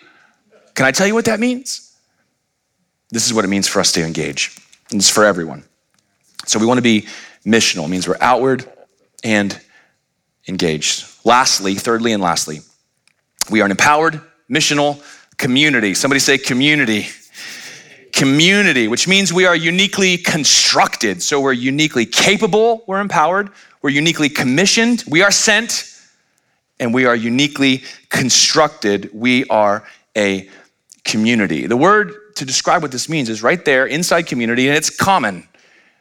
[0.75, 1.97] Can I tell you what that means?
[3.11, 4.57] This is what it means for us to engage.
[4.91, 5.65] And it's for everyone.
[6.47, 7.07] So we want to be
[7.49, 7.89] missional.
[7.89, 8.71] Means we're outward
[9.25, 9.59] and
[10.47, 11.07] engaged.
[11.25, 12.61] Lastly, thirdly and lastly,
[13.51, 14.21] we are an empowered,
[14.51, 15.03] missional
[15.37, 15.95] community.
[15.95, 17.07] Somebody say community.
[18.13, 21.23] Community, which means we are uniquely constructed.
[21.23, 23.51] So we're uniquely capable, we're empowered,
[23.83, 25.89] we're uniquely commissioned, we are sent,
[26.81, 29.11] and we are uniquely constructed.
[29.13, 29.87] We are
[30.17, 30.49] a
[31.05, 31.67] community.
[31.67, 35.49] The word to describe what this means is right there inside community, and it's common.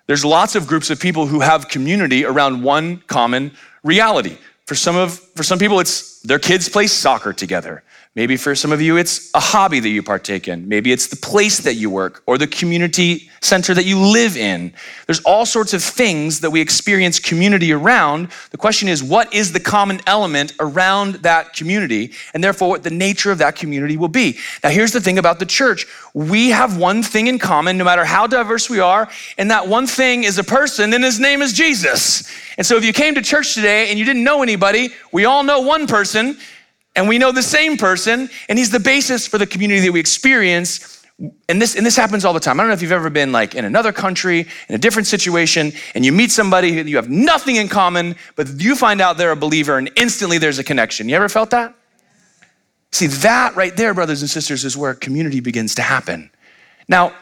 [0.07, 3.51] There's lots of groups of people who have community around one common
[3.83, 4.37] reality.
[4.65, 7.83] For some of for some people, it's their kids play soccer together.
[8.17, 10.67] Maybe for some of you, it's a hobby that you partake in.
[10.67, 14.73] Maybe it's the place that you work or the community center that you live in.
[15.05, 18.29] There's all sorts of things that we experience community around.
[18.49, 22.11] The question is, what is the common element around that community?
[22.33, 24.39] And therefore, what the nature of that community will be.
[24.63, 28.03] Now, here's the thing about the church we have one thing in common, no matter
[28.03, 29.07] how diverse we are,
[29.37, 32.27] and that one thing is a person, and his name is Jesus.
[32.57, 35.43] And so, if you came to church today and you didn't know anybody, we all
[35.43, 36.35] know one person
[36.97, 39.99] and we know the same person, and he's the basis for the community that we
[39.99, 40.95] experience.
[41.47, 42.59] and this and this happens all the time.
[42.59, 45.71] I don't know if you've ever been like in another country, in a different situation,
[45.95, 49.31] and you meet somebody who you have nothing in common, but you find out they're
[49.31, 51.07] a believer and instantly there's a connection.
[51.07, 51.73] You ever felt that?
[52.91, 56.31] See, that right there, brothers and sisters, is where community begins to happen.
[56.87, 57.13] Now,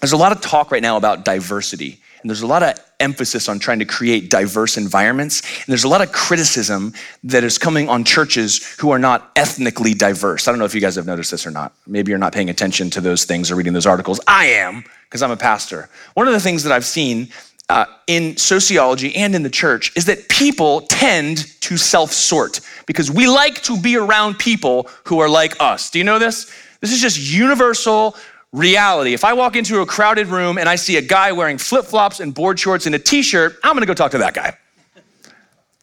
[0.00, 2.00] there's a lot of talk right now about diversity.
[2.26, 5.42] And there's a lot of emphasis on trying to create diverse environments.
[5.42, 9.94] And there's a lot of criticism that is coming on churches who are not ethnically
[9.94, 10.48] diverse.
[10.48, 11.72] I don't know if you guys have noticed this or not.
[11.86, 14.18] Maybe you're not paying attention to those things or reading those articles.
[14.26, 15.88] I am, because I'm a pastor.
[16.14, 17.28] One of the things that I've seen
[17.68, 23.08] uh, in sociology and in the church is that people tend to self sort because
[23.08, 25.90] we like to be around people who are like us.
[25.90, 26.52] Do you know this?
[26.80, 28.16] This is just universal
[28.56, 29.12] reality.
[29.12, 32.20] If I walk into a crowded room and I see a guy wearing flip flops
[32.20, 34.56] and board shorts and a t shirt, I'm gonna go talk to that guy.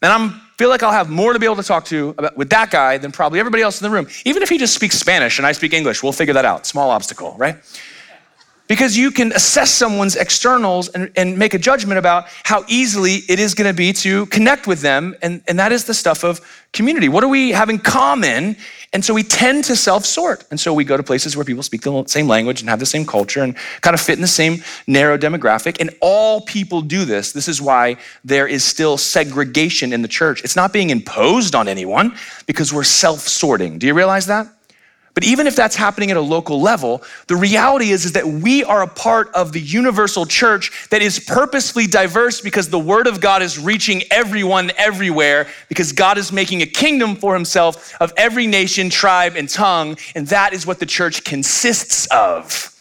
[0.02, 2.50] And I feel like I'll have more to be able to talk to about, with
[2.50, 4.06] that guy than probably everybody else in the room.
[4.24, 6.66] Even if he just speaks Spanish and I speak English, we'll figure that out.
[6.66, 7.56] Small obstacle, right?
[8.66, 13.38] Because you can assess someone's externals and, and make a judgment about how easily it
[13.38, 15.14] is going to be to connect with them.
[15.20, 16.40] And, and that is the stuff of
[16.72, 17.10] community.
[17.10, 18.56] What do we have in common?
[18.94, 20.44] And so we tend to self sort.
[20.50, 22.86] And so we go to places where people speak the same language and have the
[22.86, 25.78] same culture and kind of fit in the same narrow demographic.
[25.78, 27.32] And all people do this.
[27.32, 30.42] This is why there is still segregation in the church.
[30.42, 33.78] It's not being imposed on anyone because we're self sorting.
[33.78, 34.46] Do you realize that?
[35.14, 38.64] But even if that's happening at a local level, the reality is, is that we
[38.64, 43.20] are a part of the universal church that is purposefully diverse because the word of
[43.20, 48.48] God is reaching everyone everywhere because God is making a kingdom for himself of every
[48.48, 49.96] nation, tribe, and tongue.
[50.16, 52.72] And that is what the church consists of.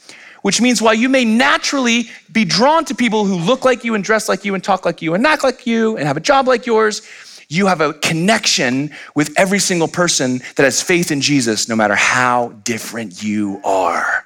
[0.42, 4.04] Which means while you may naturally be drawn to people who look like you and
[4.04, 6.48] dress like you and talk like you and act like you and have a job
[6.48, 7.02] like yours,
[7.54, 11.96] you have a connection with every single person that has faith in Jesus, no matter
[11.96, 14.26] how different you are.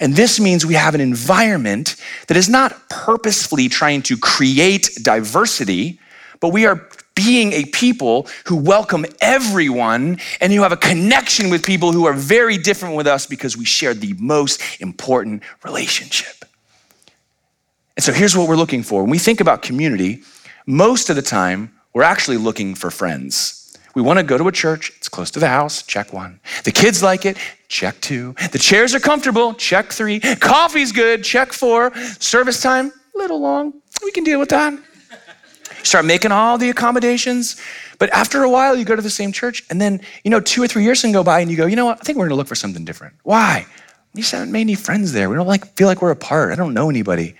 [0.00, 1.96] And this means we have an environment
[2.28, 5.98] that is not purposefully trying to create diversity,
[6.40, 11.64] but we are being a people who welcome everyone and who have a connection with
[11.64, 16.44] people who are very different with us because we share the most important relationship.
[17.96, 19.02] And so here's what we're looking for.
[19.02, 20.22] When we think about community,
[20.64, 23.76] most of the time, we're actually looking for friends.
[23.96, 26.38] We want to go to a church, it's close to the house, check one.
[26.62, 27.36] The kids like it,
[27.66, 28.36] check two.
[28.52, 30.20] The chairs are comfortable, check three.
[30.20, 31.92] Coffee's good, check four.
[32.20, 33.74] Service time, a little long,
[34.04, 34.78] we can deal with that.
[35.82, 37.60] Start making all the accommodations.
[37.98, 40.62] But after a while, you go to the same church, and then, you know, two
[40.62, 42.26] or three years can go by, and you go, you know what, I think we're
[42.26, 43.16] gonna look for something different.
[43.24, 43.66] Why?
[44.14, 45.28] We just haven't made any friends there.
[45.28, 46.52] We don't like feel like we're apart.
[46.52, 47.34] I don't know anybody.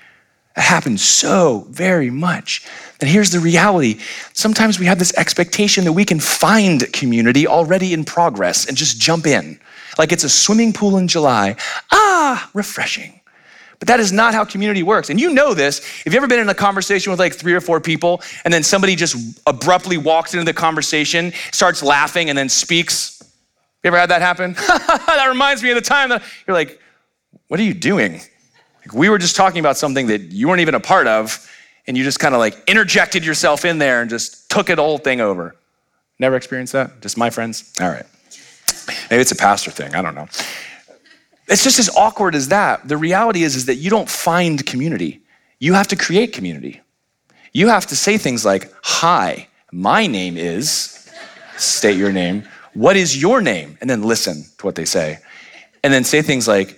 [0.57, 2.66] It happens so very much.
[3.01, 4.01] And here's the reality
[4.32, 9.01] sometimes we have this expectation that we can find community already in progress and just
[9.01, 9.61] jump in.
[9.99, 11.57] Like it's a swimming pool in July.
[11.92, 13.20] Ah, refreshing.
[13.78, 15.11] But that is not how community works.
[15.11, 15.84] And you know this.
[16.03, 18.64] Have you ever been in a conversation with like three or four people and then
[18.64, 23.22] somebody just abruptly walks into the conversation, starts laughing, and then speaks?
[23.84, 24.55] You ever had that happen?
[24.59, 26.80] that reminds me of the time that you're like,
[27.46, 28.20] what are you doing?
[28.93, 31.49] We were just talking about something that you weren't even a part of,
[31.86, 34.99] and you just kind of like interjected yourself in there and just took it whole
[34.99, 35.57] thing over.
[36.18, 37.01] Never experienced that?
[37.01, 37.72] Just my friends?
[37.80, 38.07] All right.
[39.11, 39.95] Maybe it's a pastor thing.
[39.95, 40.28] I don't know.
[41.49, 42.86] It's just as awkward as that.
[42.86, 45.22] The reality is, is that you don't find community.
[45.59, 46.80] You have to create community.
[47.53, 51.11] You have to say things like, Hi, my name is,
[51.57, 52.45] state your name.
[52.74, 53.78] What is your name?
[53.80, 55.18] And then listen to what they say.
[55.82, 56.78] And then say things like,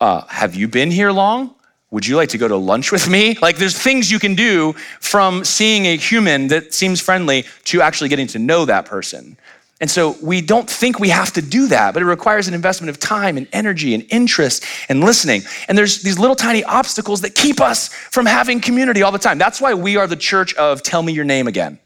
[0.00, 1.54] uh, have you been here long?
[1.90, 3.36] Would you like to go to lunch with me?
[3.42, 8.08] Like, there's things you can do from seeing a human that seems friendly to actually
[8.08, 9.36] getting to know that person.
[9.80, 12.88] And so we don't think we have to do that, but it requires an investment
[12.88, 15.42] of time and energy and interest and listening.
[15.68, 19.36] And there's these little tiny obstacles that keep us from having community all the time.
[19.36, 21.78] That's why we are the church of tell me your name again.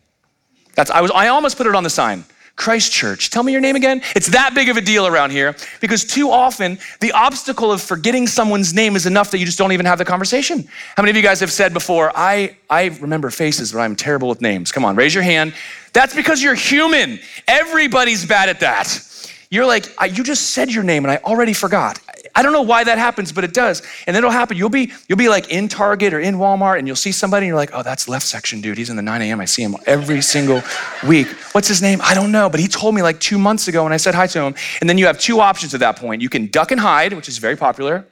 [0.77, 2.25] That's I was I almost put it on the sign.
[2.61, 3.31] Christ Church.
[3.31, 4.03] Tell me your name again.
[4.15, 8.27] It's that big of a deal around here because too often the obstacle of forgetting
[8.27, 10.69] someone's name is enough that you just don't even have the conversation.
[10.95, 14.29] How many of you guys have said before, I, I remember faces, but I'm terrible
[14.29, 14.73] with names?
[14.73, 15.55] Come on, raise your hand.
[15.95, 17.19] That's because you're human.
[17.49, 19.10] Everybody's bad at that.
[19.51, 21.99] You're like, you just said your name and I already forgot.
[22.37, 23.83] I don't know why that happens, but it does.
[24.07, 24.57] And it'll happen.
[24.57, 27.49] You'll be you'll be like in Target or in Walmart, and you'll see somebody, and
[27.49, 28.79] you're like, oh, that's left section dude.
[28.79, 29.41] He's in the 9 a.m.
[29.41, 30.63] I see him every single
[31.07, 31.27] week.
[31.53, 31.99] What's his name?
[32.03, 34.29] I don't know, but he told me like two months ago, and I said hi
[34.29, 34.55] to him.
[34.81, 36.23] And then you have two options at that point.
[36.23, 38.07] You can duck and hide, which is very popular.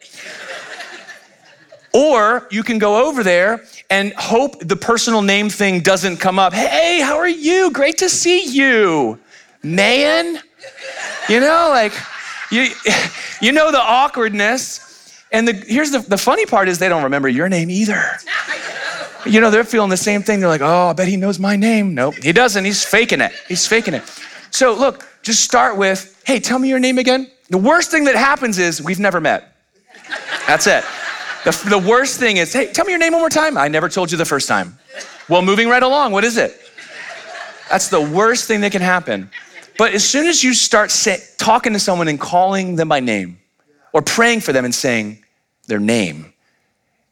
[1.95, 6.53] Or you can go over there and hope the personal name thing doesn't come up.
[6.53, 7.71] Hey, how are you?
[7.71, 9.19] Great to see you,
[9.63, 10.43] man.
[11.29, 11.93] You know, like
[12.51, 12.69] you,
[13.41, 14.85] you know the awkwardness.
[15.31, 18.03] And the, here's the, the funny part is they don't remember your name either.
[19.27, 20.41] You know, they're feeling the same thing.
[20.41, 21.95] They're like, oh, I bet he knows my name.
[21.95, 22.65] Nope, he doesn't.
[22.65, 23.33] He's faking it.
[23.47, 24.03] He's faking it.
[24.51, 27.31] So look, just start with, hey, tell me your name again.
[27.51, 29.55] The worst thing that happens is we've never met.
[30.47, 30.85] That's it.
[31.45, 33.59] The, the worst thing is, hey, tell me your name one more time.
[33.59, 34.79] I never told you the first time.
[35.29, 36.59] Well, moving right along, what is it?
[37.71, 39.31] That's the worst thing that can happen.
[39.79, 43.39] But as soon as you start say, talking to someone and calling them by name,
[43.95, 45.25] or praying for them and saying
[45.69, 46.35] their name,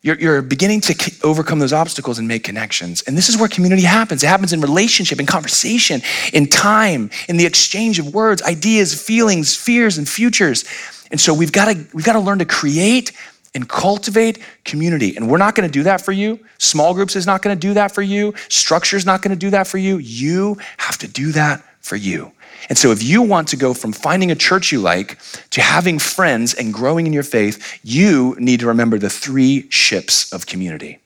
[0.03, 3.03] you're, you're, beginning to overcome those obstacles and make connections.
[3.03, 4.23] And this is where community happens.
[4.23, 6.03] It happens in relationship, in conversation,
[6.33, 10.65] in time, in the exchange of words, ideas, feelings, fears, and futures.
[11.11, 13.13] And so we've got to we've got to learn to create
[13.55, 15.17] and cultivate community.
[15.17, 16.39] And we're not going to do that for you.
[16.59, 18.35] Small groups is not going to do that for you.
[18.49, 19.99] Structure is not going to do that for you.
[19.99, 22.33] You have to do that for you.
[22.69, 25.19] And so, if you want to go from finding a church you like
[25.51, 30.33] to having friends and growing in your faith, you need to remember the three ships
[30.33, 30.99] of community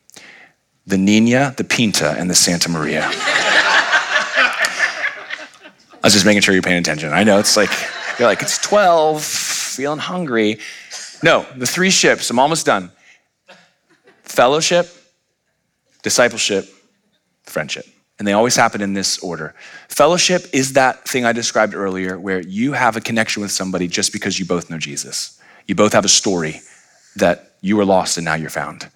[0.86, 3.09] the Nina, the Pinta, and the Santa Maria.
[6.03, 7.12] I was just making sure you're paying attention.
[7.12, 7.70] I know it's like,
[8.18, 10.59] you're like, it's 12, feeling hungry.
[11.22, 12.90] No, the three ships, I'm almost done
[14.22, 14.88] fellowship,
[16.03, 16.66] discipleship,
[17.42, 17.84] friendship.
[18.21, 19.55] And they always happen in this order.
[19.89, 24.12] Fellowship is that thing I described earlier where you have a connection with somebody just
[24.12, 25.41] because you both know Jesus.
[25.66, 26.61] You both have a story
[27.16, 28.91] that you were lost and now you're found.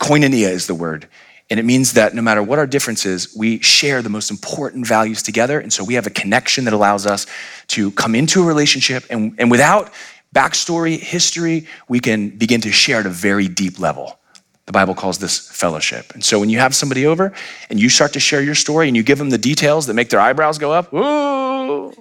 [0.00, 1.06] Koinonia is the word.
[1.50, 5.22] And it means that no matter what our differences, we share the most important values
[5.22, 5.60] together.
[5.60, 7.26] And so we have a connection that allows us
[7.68, 9.04] to come into a relationship.
[9.10, 9.92] And, and without
[10.34, 14.18] backstory, history, we can begin to share at a very deep level.
[14.66, 16.12] The Bible calls this fellowship.
[16.14, 17.32] And so when you have somebody over
[17.68, 20.08] and you start to share your story and you give them the details that make
[20.08, 21.92] their eyebrows go up, ooh,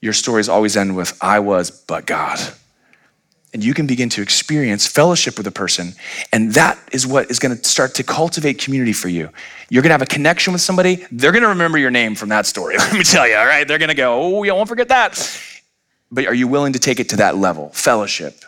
[0.00, 2.38] your stories always end with, I was, but God.
[3.52, 5.92] And you can begin to experience fellowship with a person.
[6.32, 9.30] And that is what is going to start to cultivate community for you.
[9.68, 11.06] You're going to have a connection with somebody.
[11.12, 12.76] They're going to remember your name from that story.
[12.78, 13.66] Let me tell you, all right?
[13.66, 15.40] They're going to go, oh, you won't forget that.
[16.10, 17.68] But are you willing to take it to that level?
[17.70, 18.44] Fellowship.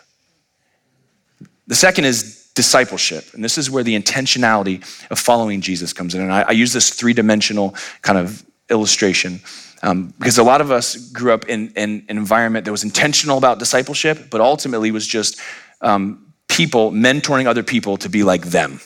[1.67, 3.33] The second is discipleship.
[3.33, 4.81] And this is where the intentionality
[5.11, 6.21] of following Jesus comes in.
[6.21, 9.39] And I, I use this three dimensional kind of illustration
[9.83, 13.37] um, because a lot of us grew up in, in, an environment that was intentional
[13.37, 15.39] about discipleship, but ultimately was just
[15.81, 18.79] um, people mentoring other people to be like them.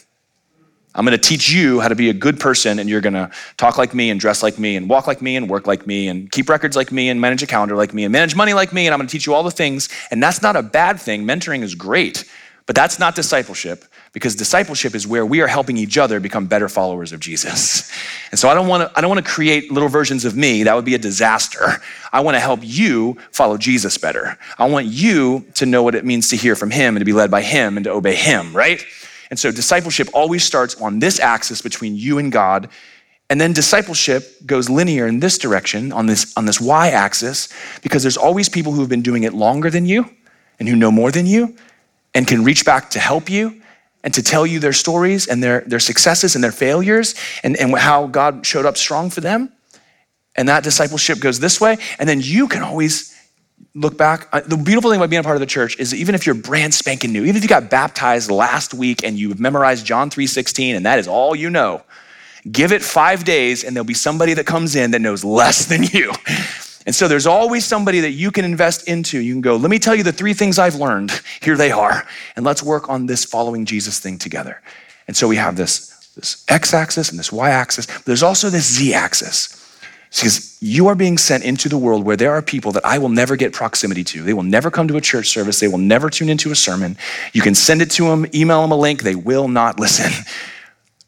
[0.94, 3.32] I'm going to teach you how to be a good person, and you're going to
[3.56, 6.10] talk like me, and dress like me, and walk like me, and work like me,
[6.10, 8.74] and keep records like me, and manage a calendar like me, and manage money like
[8.74, 9.88] me, and I'm going to teach you all the things.
[10.12, 11.24] And that's not a bad thing.
[11.24, 12.26] Mentoring is great.
[12.68, 16.70] But that's not discipleship because discipleship is where we are helping each other become better
[16.70, 17.92] followers of Jesus.
[18.32, 20.64] And so I don't want to I don't want to create little versions of me.
[20.64, 21.82] That would be a disaster.
[22.14, 24.38] I want to help you follow Jesus better.
[24.58, 27.12] I want you to know what it means to hear from him and to be
[27.12, 28.86] led by him and to obey him, right?
[29.32, 32.70] And so discipleship always starts on this axis between you and God.
[33.30, 37.50] And then discipleship goes linear in this direction on this on this y axis
[37.82, 40.10] because there's always people who have been doing it longer than you
[40.58, 41.54] and who know more than you
[42.14, 43.62] and can reach back to help you
[44.04, 47.76] and to tell you their stories and their, their successes and their failures and, and
[47.78, 49.52] how God showed up strong for them.
[50.36, 51.78] And that discipleship goes this way.
[52.00, 53.16] And then you can always
[53.76, 54.28] look back.
[54.32, 56.36] Uh, the beautiful thing about being a part of the church is even if you're
[56.36, 60.76] brand spanking new, even if you got baptized last week and you've memorized John 3.16
[60.76, 61.84] and that is all you know,
[62.52, 65.84] give it five days and there'll be somebody that comes in that knows less than
[65.84, 66.12] you.
[66.86, 69.20] And so there's always somebody that you can invest into.
[69.20, 71.12] You can go, let me tell you the three things I've learned.
[71.42, 72.08] Here they are.
[72.36, 74.62] And let's work on this following Jesus thing together.
[75.08, 78.50] And so we have this, this x axis and this y axis, but there's also
[78.50, 79.58] this z axis.
[80.12, 83.10] Because you are being sent into the world where there are people that I will
[83.10, 84.22] never get proximity to.
[84.24, 85.62] They will never come to a church service.
[85.62, 86.98] They will never tune into a sermon.
[87.32, 89.04] You can send it to them, email them a link.
[89.04, 90.12] They will not listen.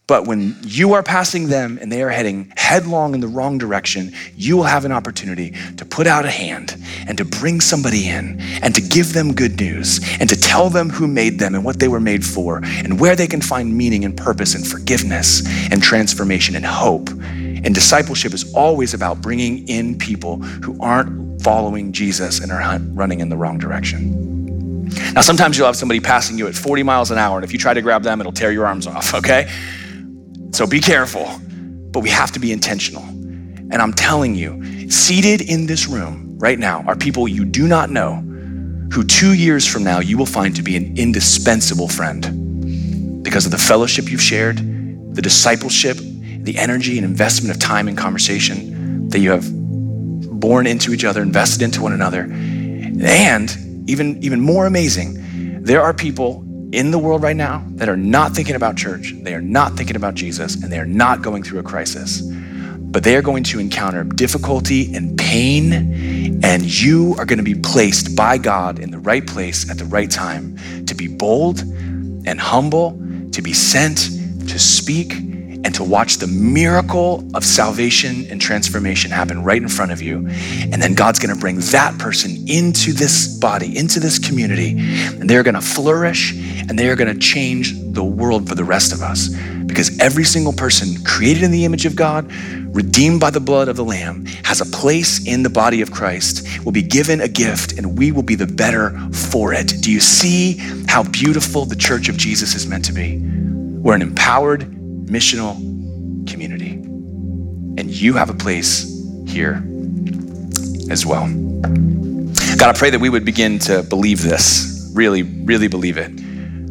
[0.05, 4.11] But when you are passing them and they are heading headlong in the wrong direction,
[4.35, 6.75] you will have an opportunity to put out a hand
[7.07, 10.89] and to bring somebody in and to give them good news and to tell them
[10.89, 14.03] who made them and what they were made for and where they can find meaning
[14.03, 15.41] and purpose and forgiveness
[15.71, 17.09] and transformation and hope.
[17.09, 23.21] And discipleship is always about bringing in people who aren't following Jesus and are running
[23.21, 24.89] in the wrong direction.
[25.13, 27.57] Now, sometimes you'll have somebody passing you at 40 miles an hour, and if you
[27.57, 29.49] try to grab them, it'll tear your arms off, okay?
[30.53, 31.25] So be careful,
[31.91, 33.01] but we have to be intentional.
[33.03, 37.89] And I'm telling you, seated in this room right now are people you do not
[37.89, 38.17] know
[38.93, 43.51] who two years from now you will find to be an indispensable friend because of
[43.51, 44.57] the fellowship you've shared,
[45.15, 49.49] the discipleship, the energy and investment of time and conversation that you have
[50.39, 52.25] born into each other, invested into one another,
[53.01, 56.43] and even, even more amazing, There are people
[56.73, 59.95] in the world right now that are not thinking about church, they are not thinking
[59.95, 62.21] about Jesus, and they are not going through a crisis.
[62.21, 67.55] But they are going to encounter difficulty and pain, and you are going to be
[67.55, 70.57] placed by God in the right place at the right time
[70.87, 72.99] to be bold and humble,
[73.31, 73.97] to be sent
[74.49, 75.13] to speak
[75.63, 80.27] and to watch the miracle of salvation and transformation happen right in front of you.
[80.71, 85.43] And then God's gonna bring that person into this body, into this community, and they're
[85.43, 86.33] gonna flourish
[86.69, 89.29] and they are gonna change the world for the rest of us.
[89.65, 92.31] Because every single person created in the image of God,
[92.75, 96.45] redeemed by the blood of the Lamb, has a place in the body of Christ,
[96.63, 99.73] will be given a gift, and we will be the better for it.
[99.81, 100.57] Do you see
[100.87, 103.19] how beautiful the church of Jesus is meant to be?
[103.79, 105.55] We're an empowered, missional
[106.29, 106.71] community.
[106.71, 108.89] And you have a place
[109.27, 109.63] here
[110.89, 111.27] as well.
[112.57, 116.11] God, I pray that we would begin to believe this, really, really believe it.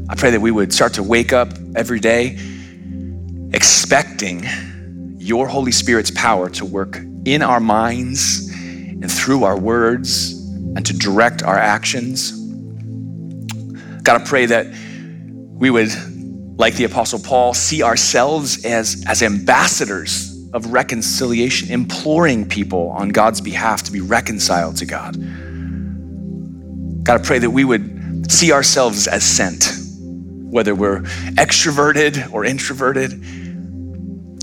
[0.08, 2.38] I pray that we would start to wake up every day
[3.52, 4.46] expecting
[5.18, 10.32] your Holy Spirit's power to work in our minds and through our words
[10.76, 12.32] and to direct our actions.
[14.02, 14.66] God, I pray that
[15.52, 15.90] we would
[16.62, 23.40] like the Apostle Paul, see ourselves as, as ambassadors of reconciliation, imploring people on God's
[23.40, 25.16] behalf to be reconciled to God.
[27.02, 29.72] God, I pray that we would see ourselves as sent,
[30.52, 31.00] whether we're
[31.34, 33.12] extroverted or introverted.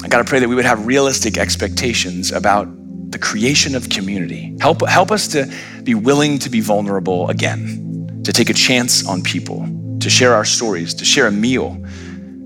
[0.04, 2.68] I pray that we would have realistic expectations about
[3.14, 4.58] the creation of community.
[4.60, 5.50] Help, help us to
[5.84, 9.66] be willing to be vulnerable again, to take a chance on people,
[10.02, 11.82] to share our stories, to share a meal,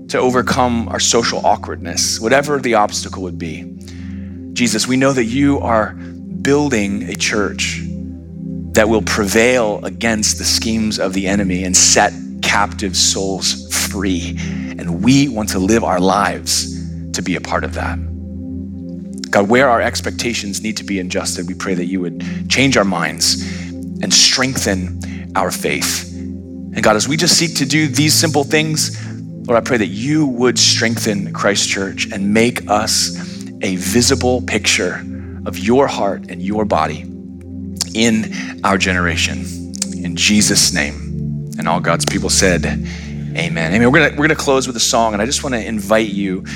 [0.08, 3.70] to overcome our social awkwardness, whatever the obstacle would be.
[4.52, 5.94] Jesus, we know that you are
[6.42, 7.80] building a church
[8.74, 14.36] that will prevail against the schemes of the enemy and set captive souls free.
[14.78, 16.72] And we want to live our lives
[17.12, 17.98] to be a part of that.
[19.30, 22.84] God, where our expectations need to be adjusted, we pray that you would change our
[22.84, 23.42] minds
[24.02, 26.12] and strengthen our faith.
[26.12, 28.96] And God, as we just seek to do these simple things,
[29.46, 33.14] Lord, I pray that you would strengthen Christ Church and make us
[33.60, 35.04] a visible picture
[35.44, 37.02] of your heart and your body
[37.94, 38.32] in
[38.64, 39.44] our generation.
[39.92, 41.52] In Jesus' name.
[41.58, 43.74] And all God's people said, Amen.
[43.74, 43.92] Amen.
[43.92, 46.46] We're gonna we're gonna close with a song, and I just want to invite you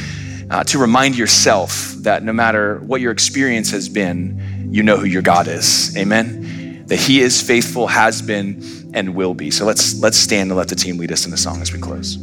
[0.51, 5.07] uh, to remind yourself that no matter what your experience has been, you know who
[5.07, 5.95] your God is.
[5.97, 6.87] Amen.
[6.87, 8.63] That He is faithful, has been,
[8.95, 9.51] and will be.
[9.51, 11.79] So let's let's stand and let the team lead us in the song as we
[11.79, 12.17] close.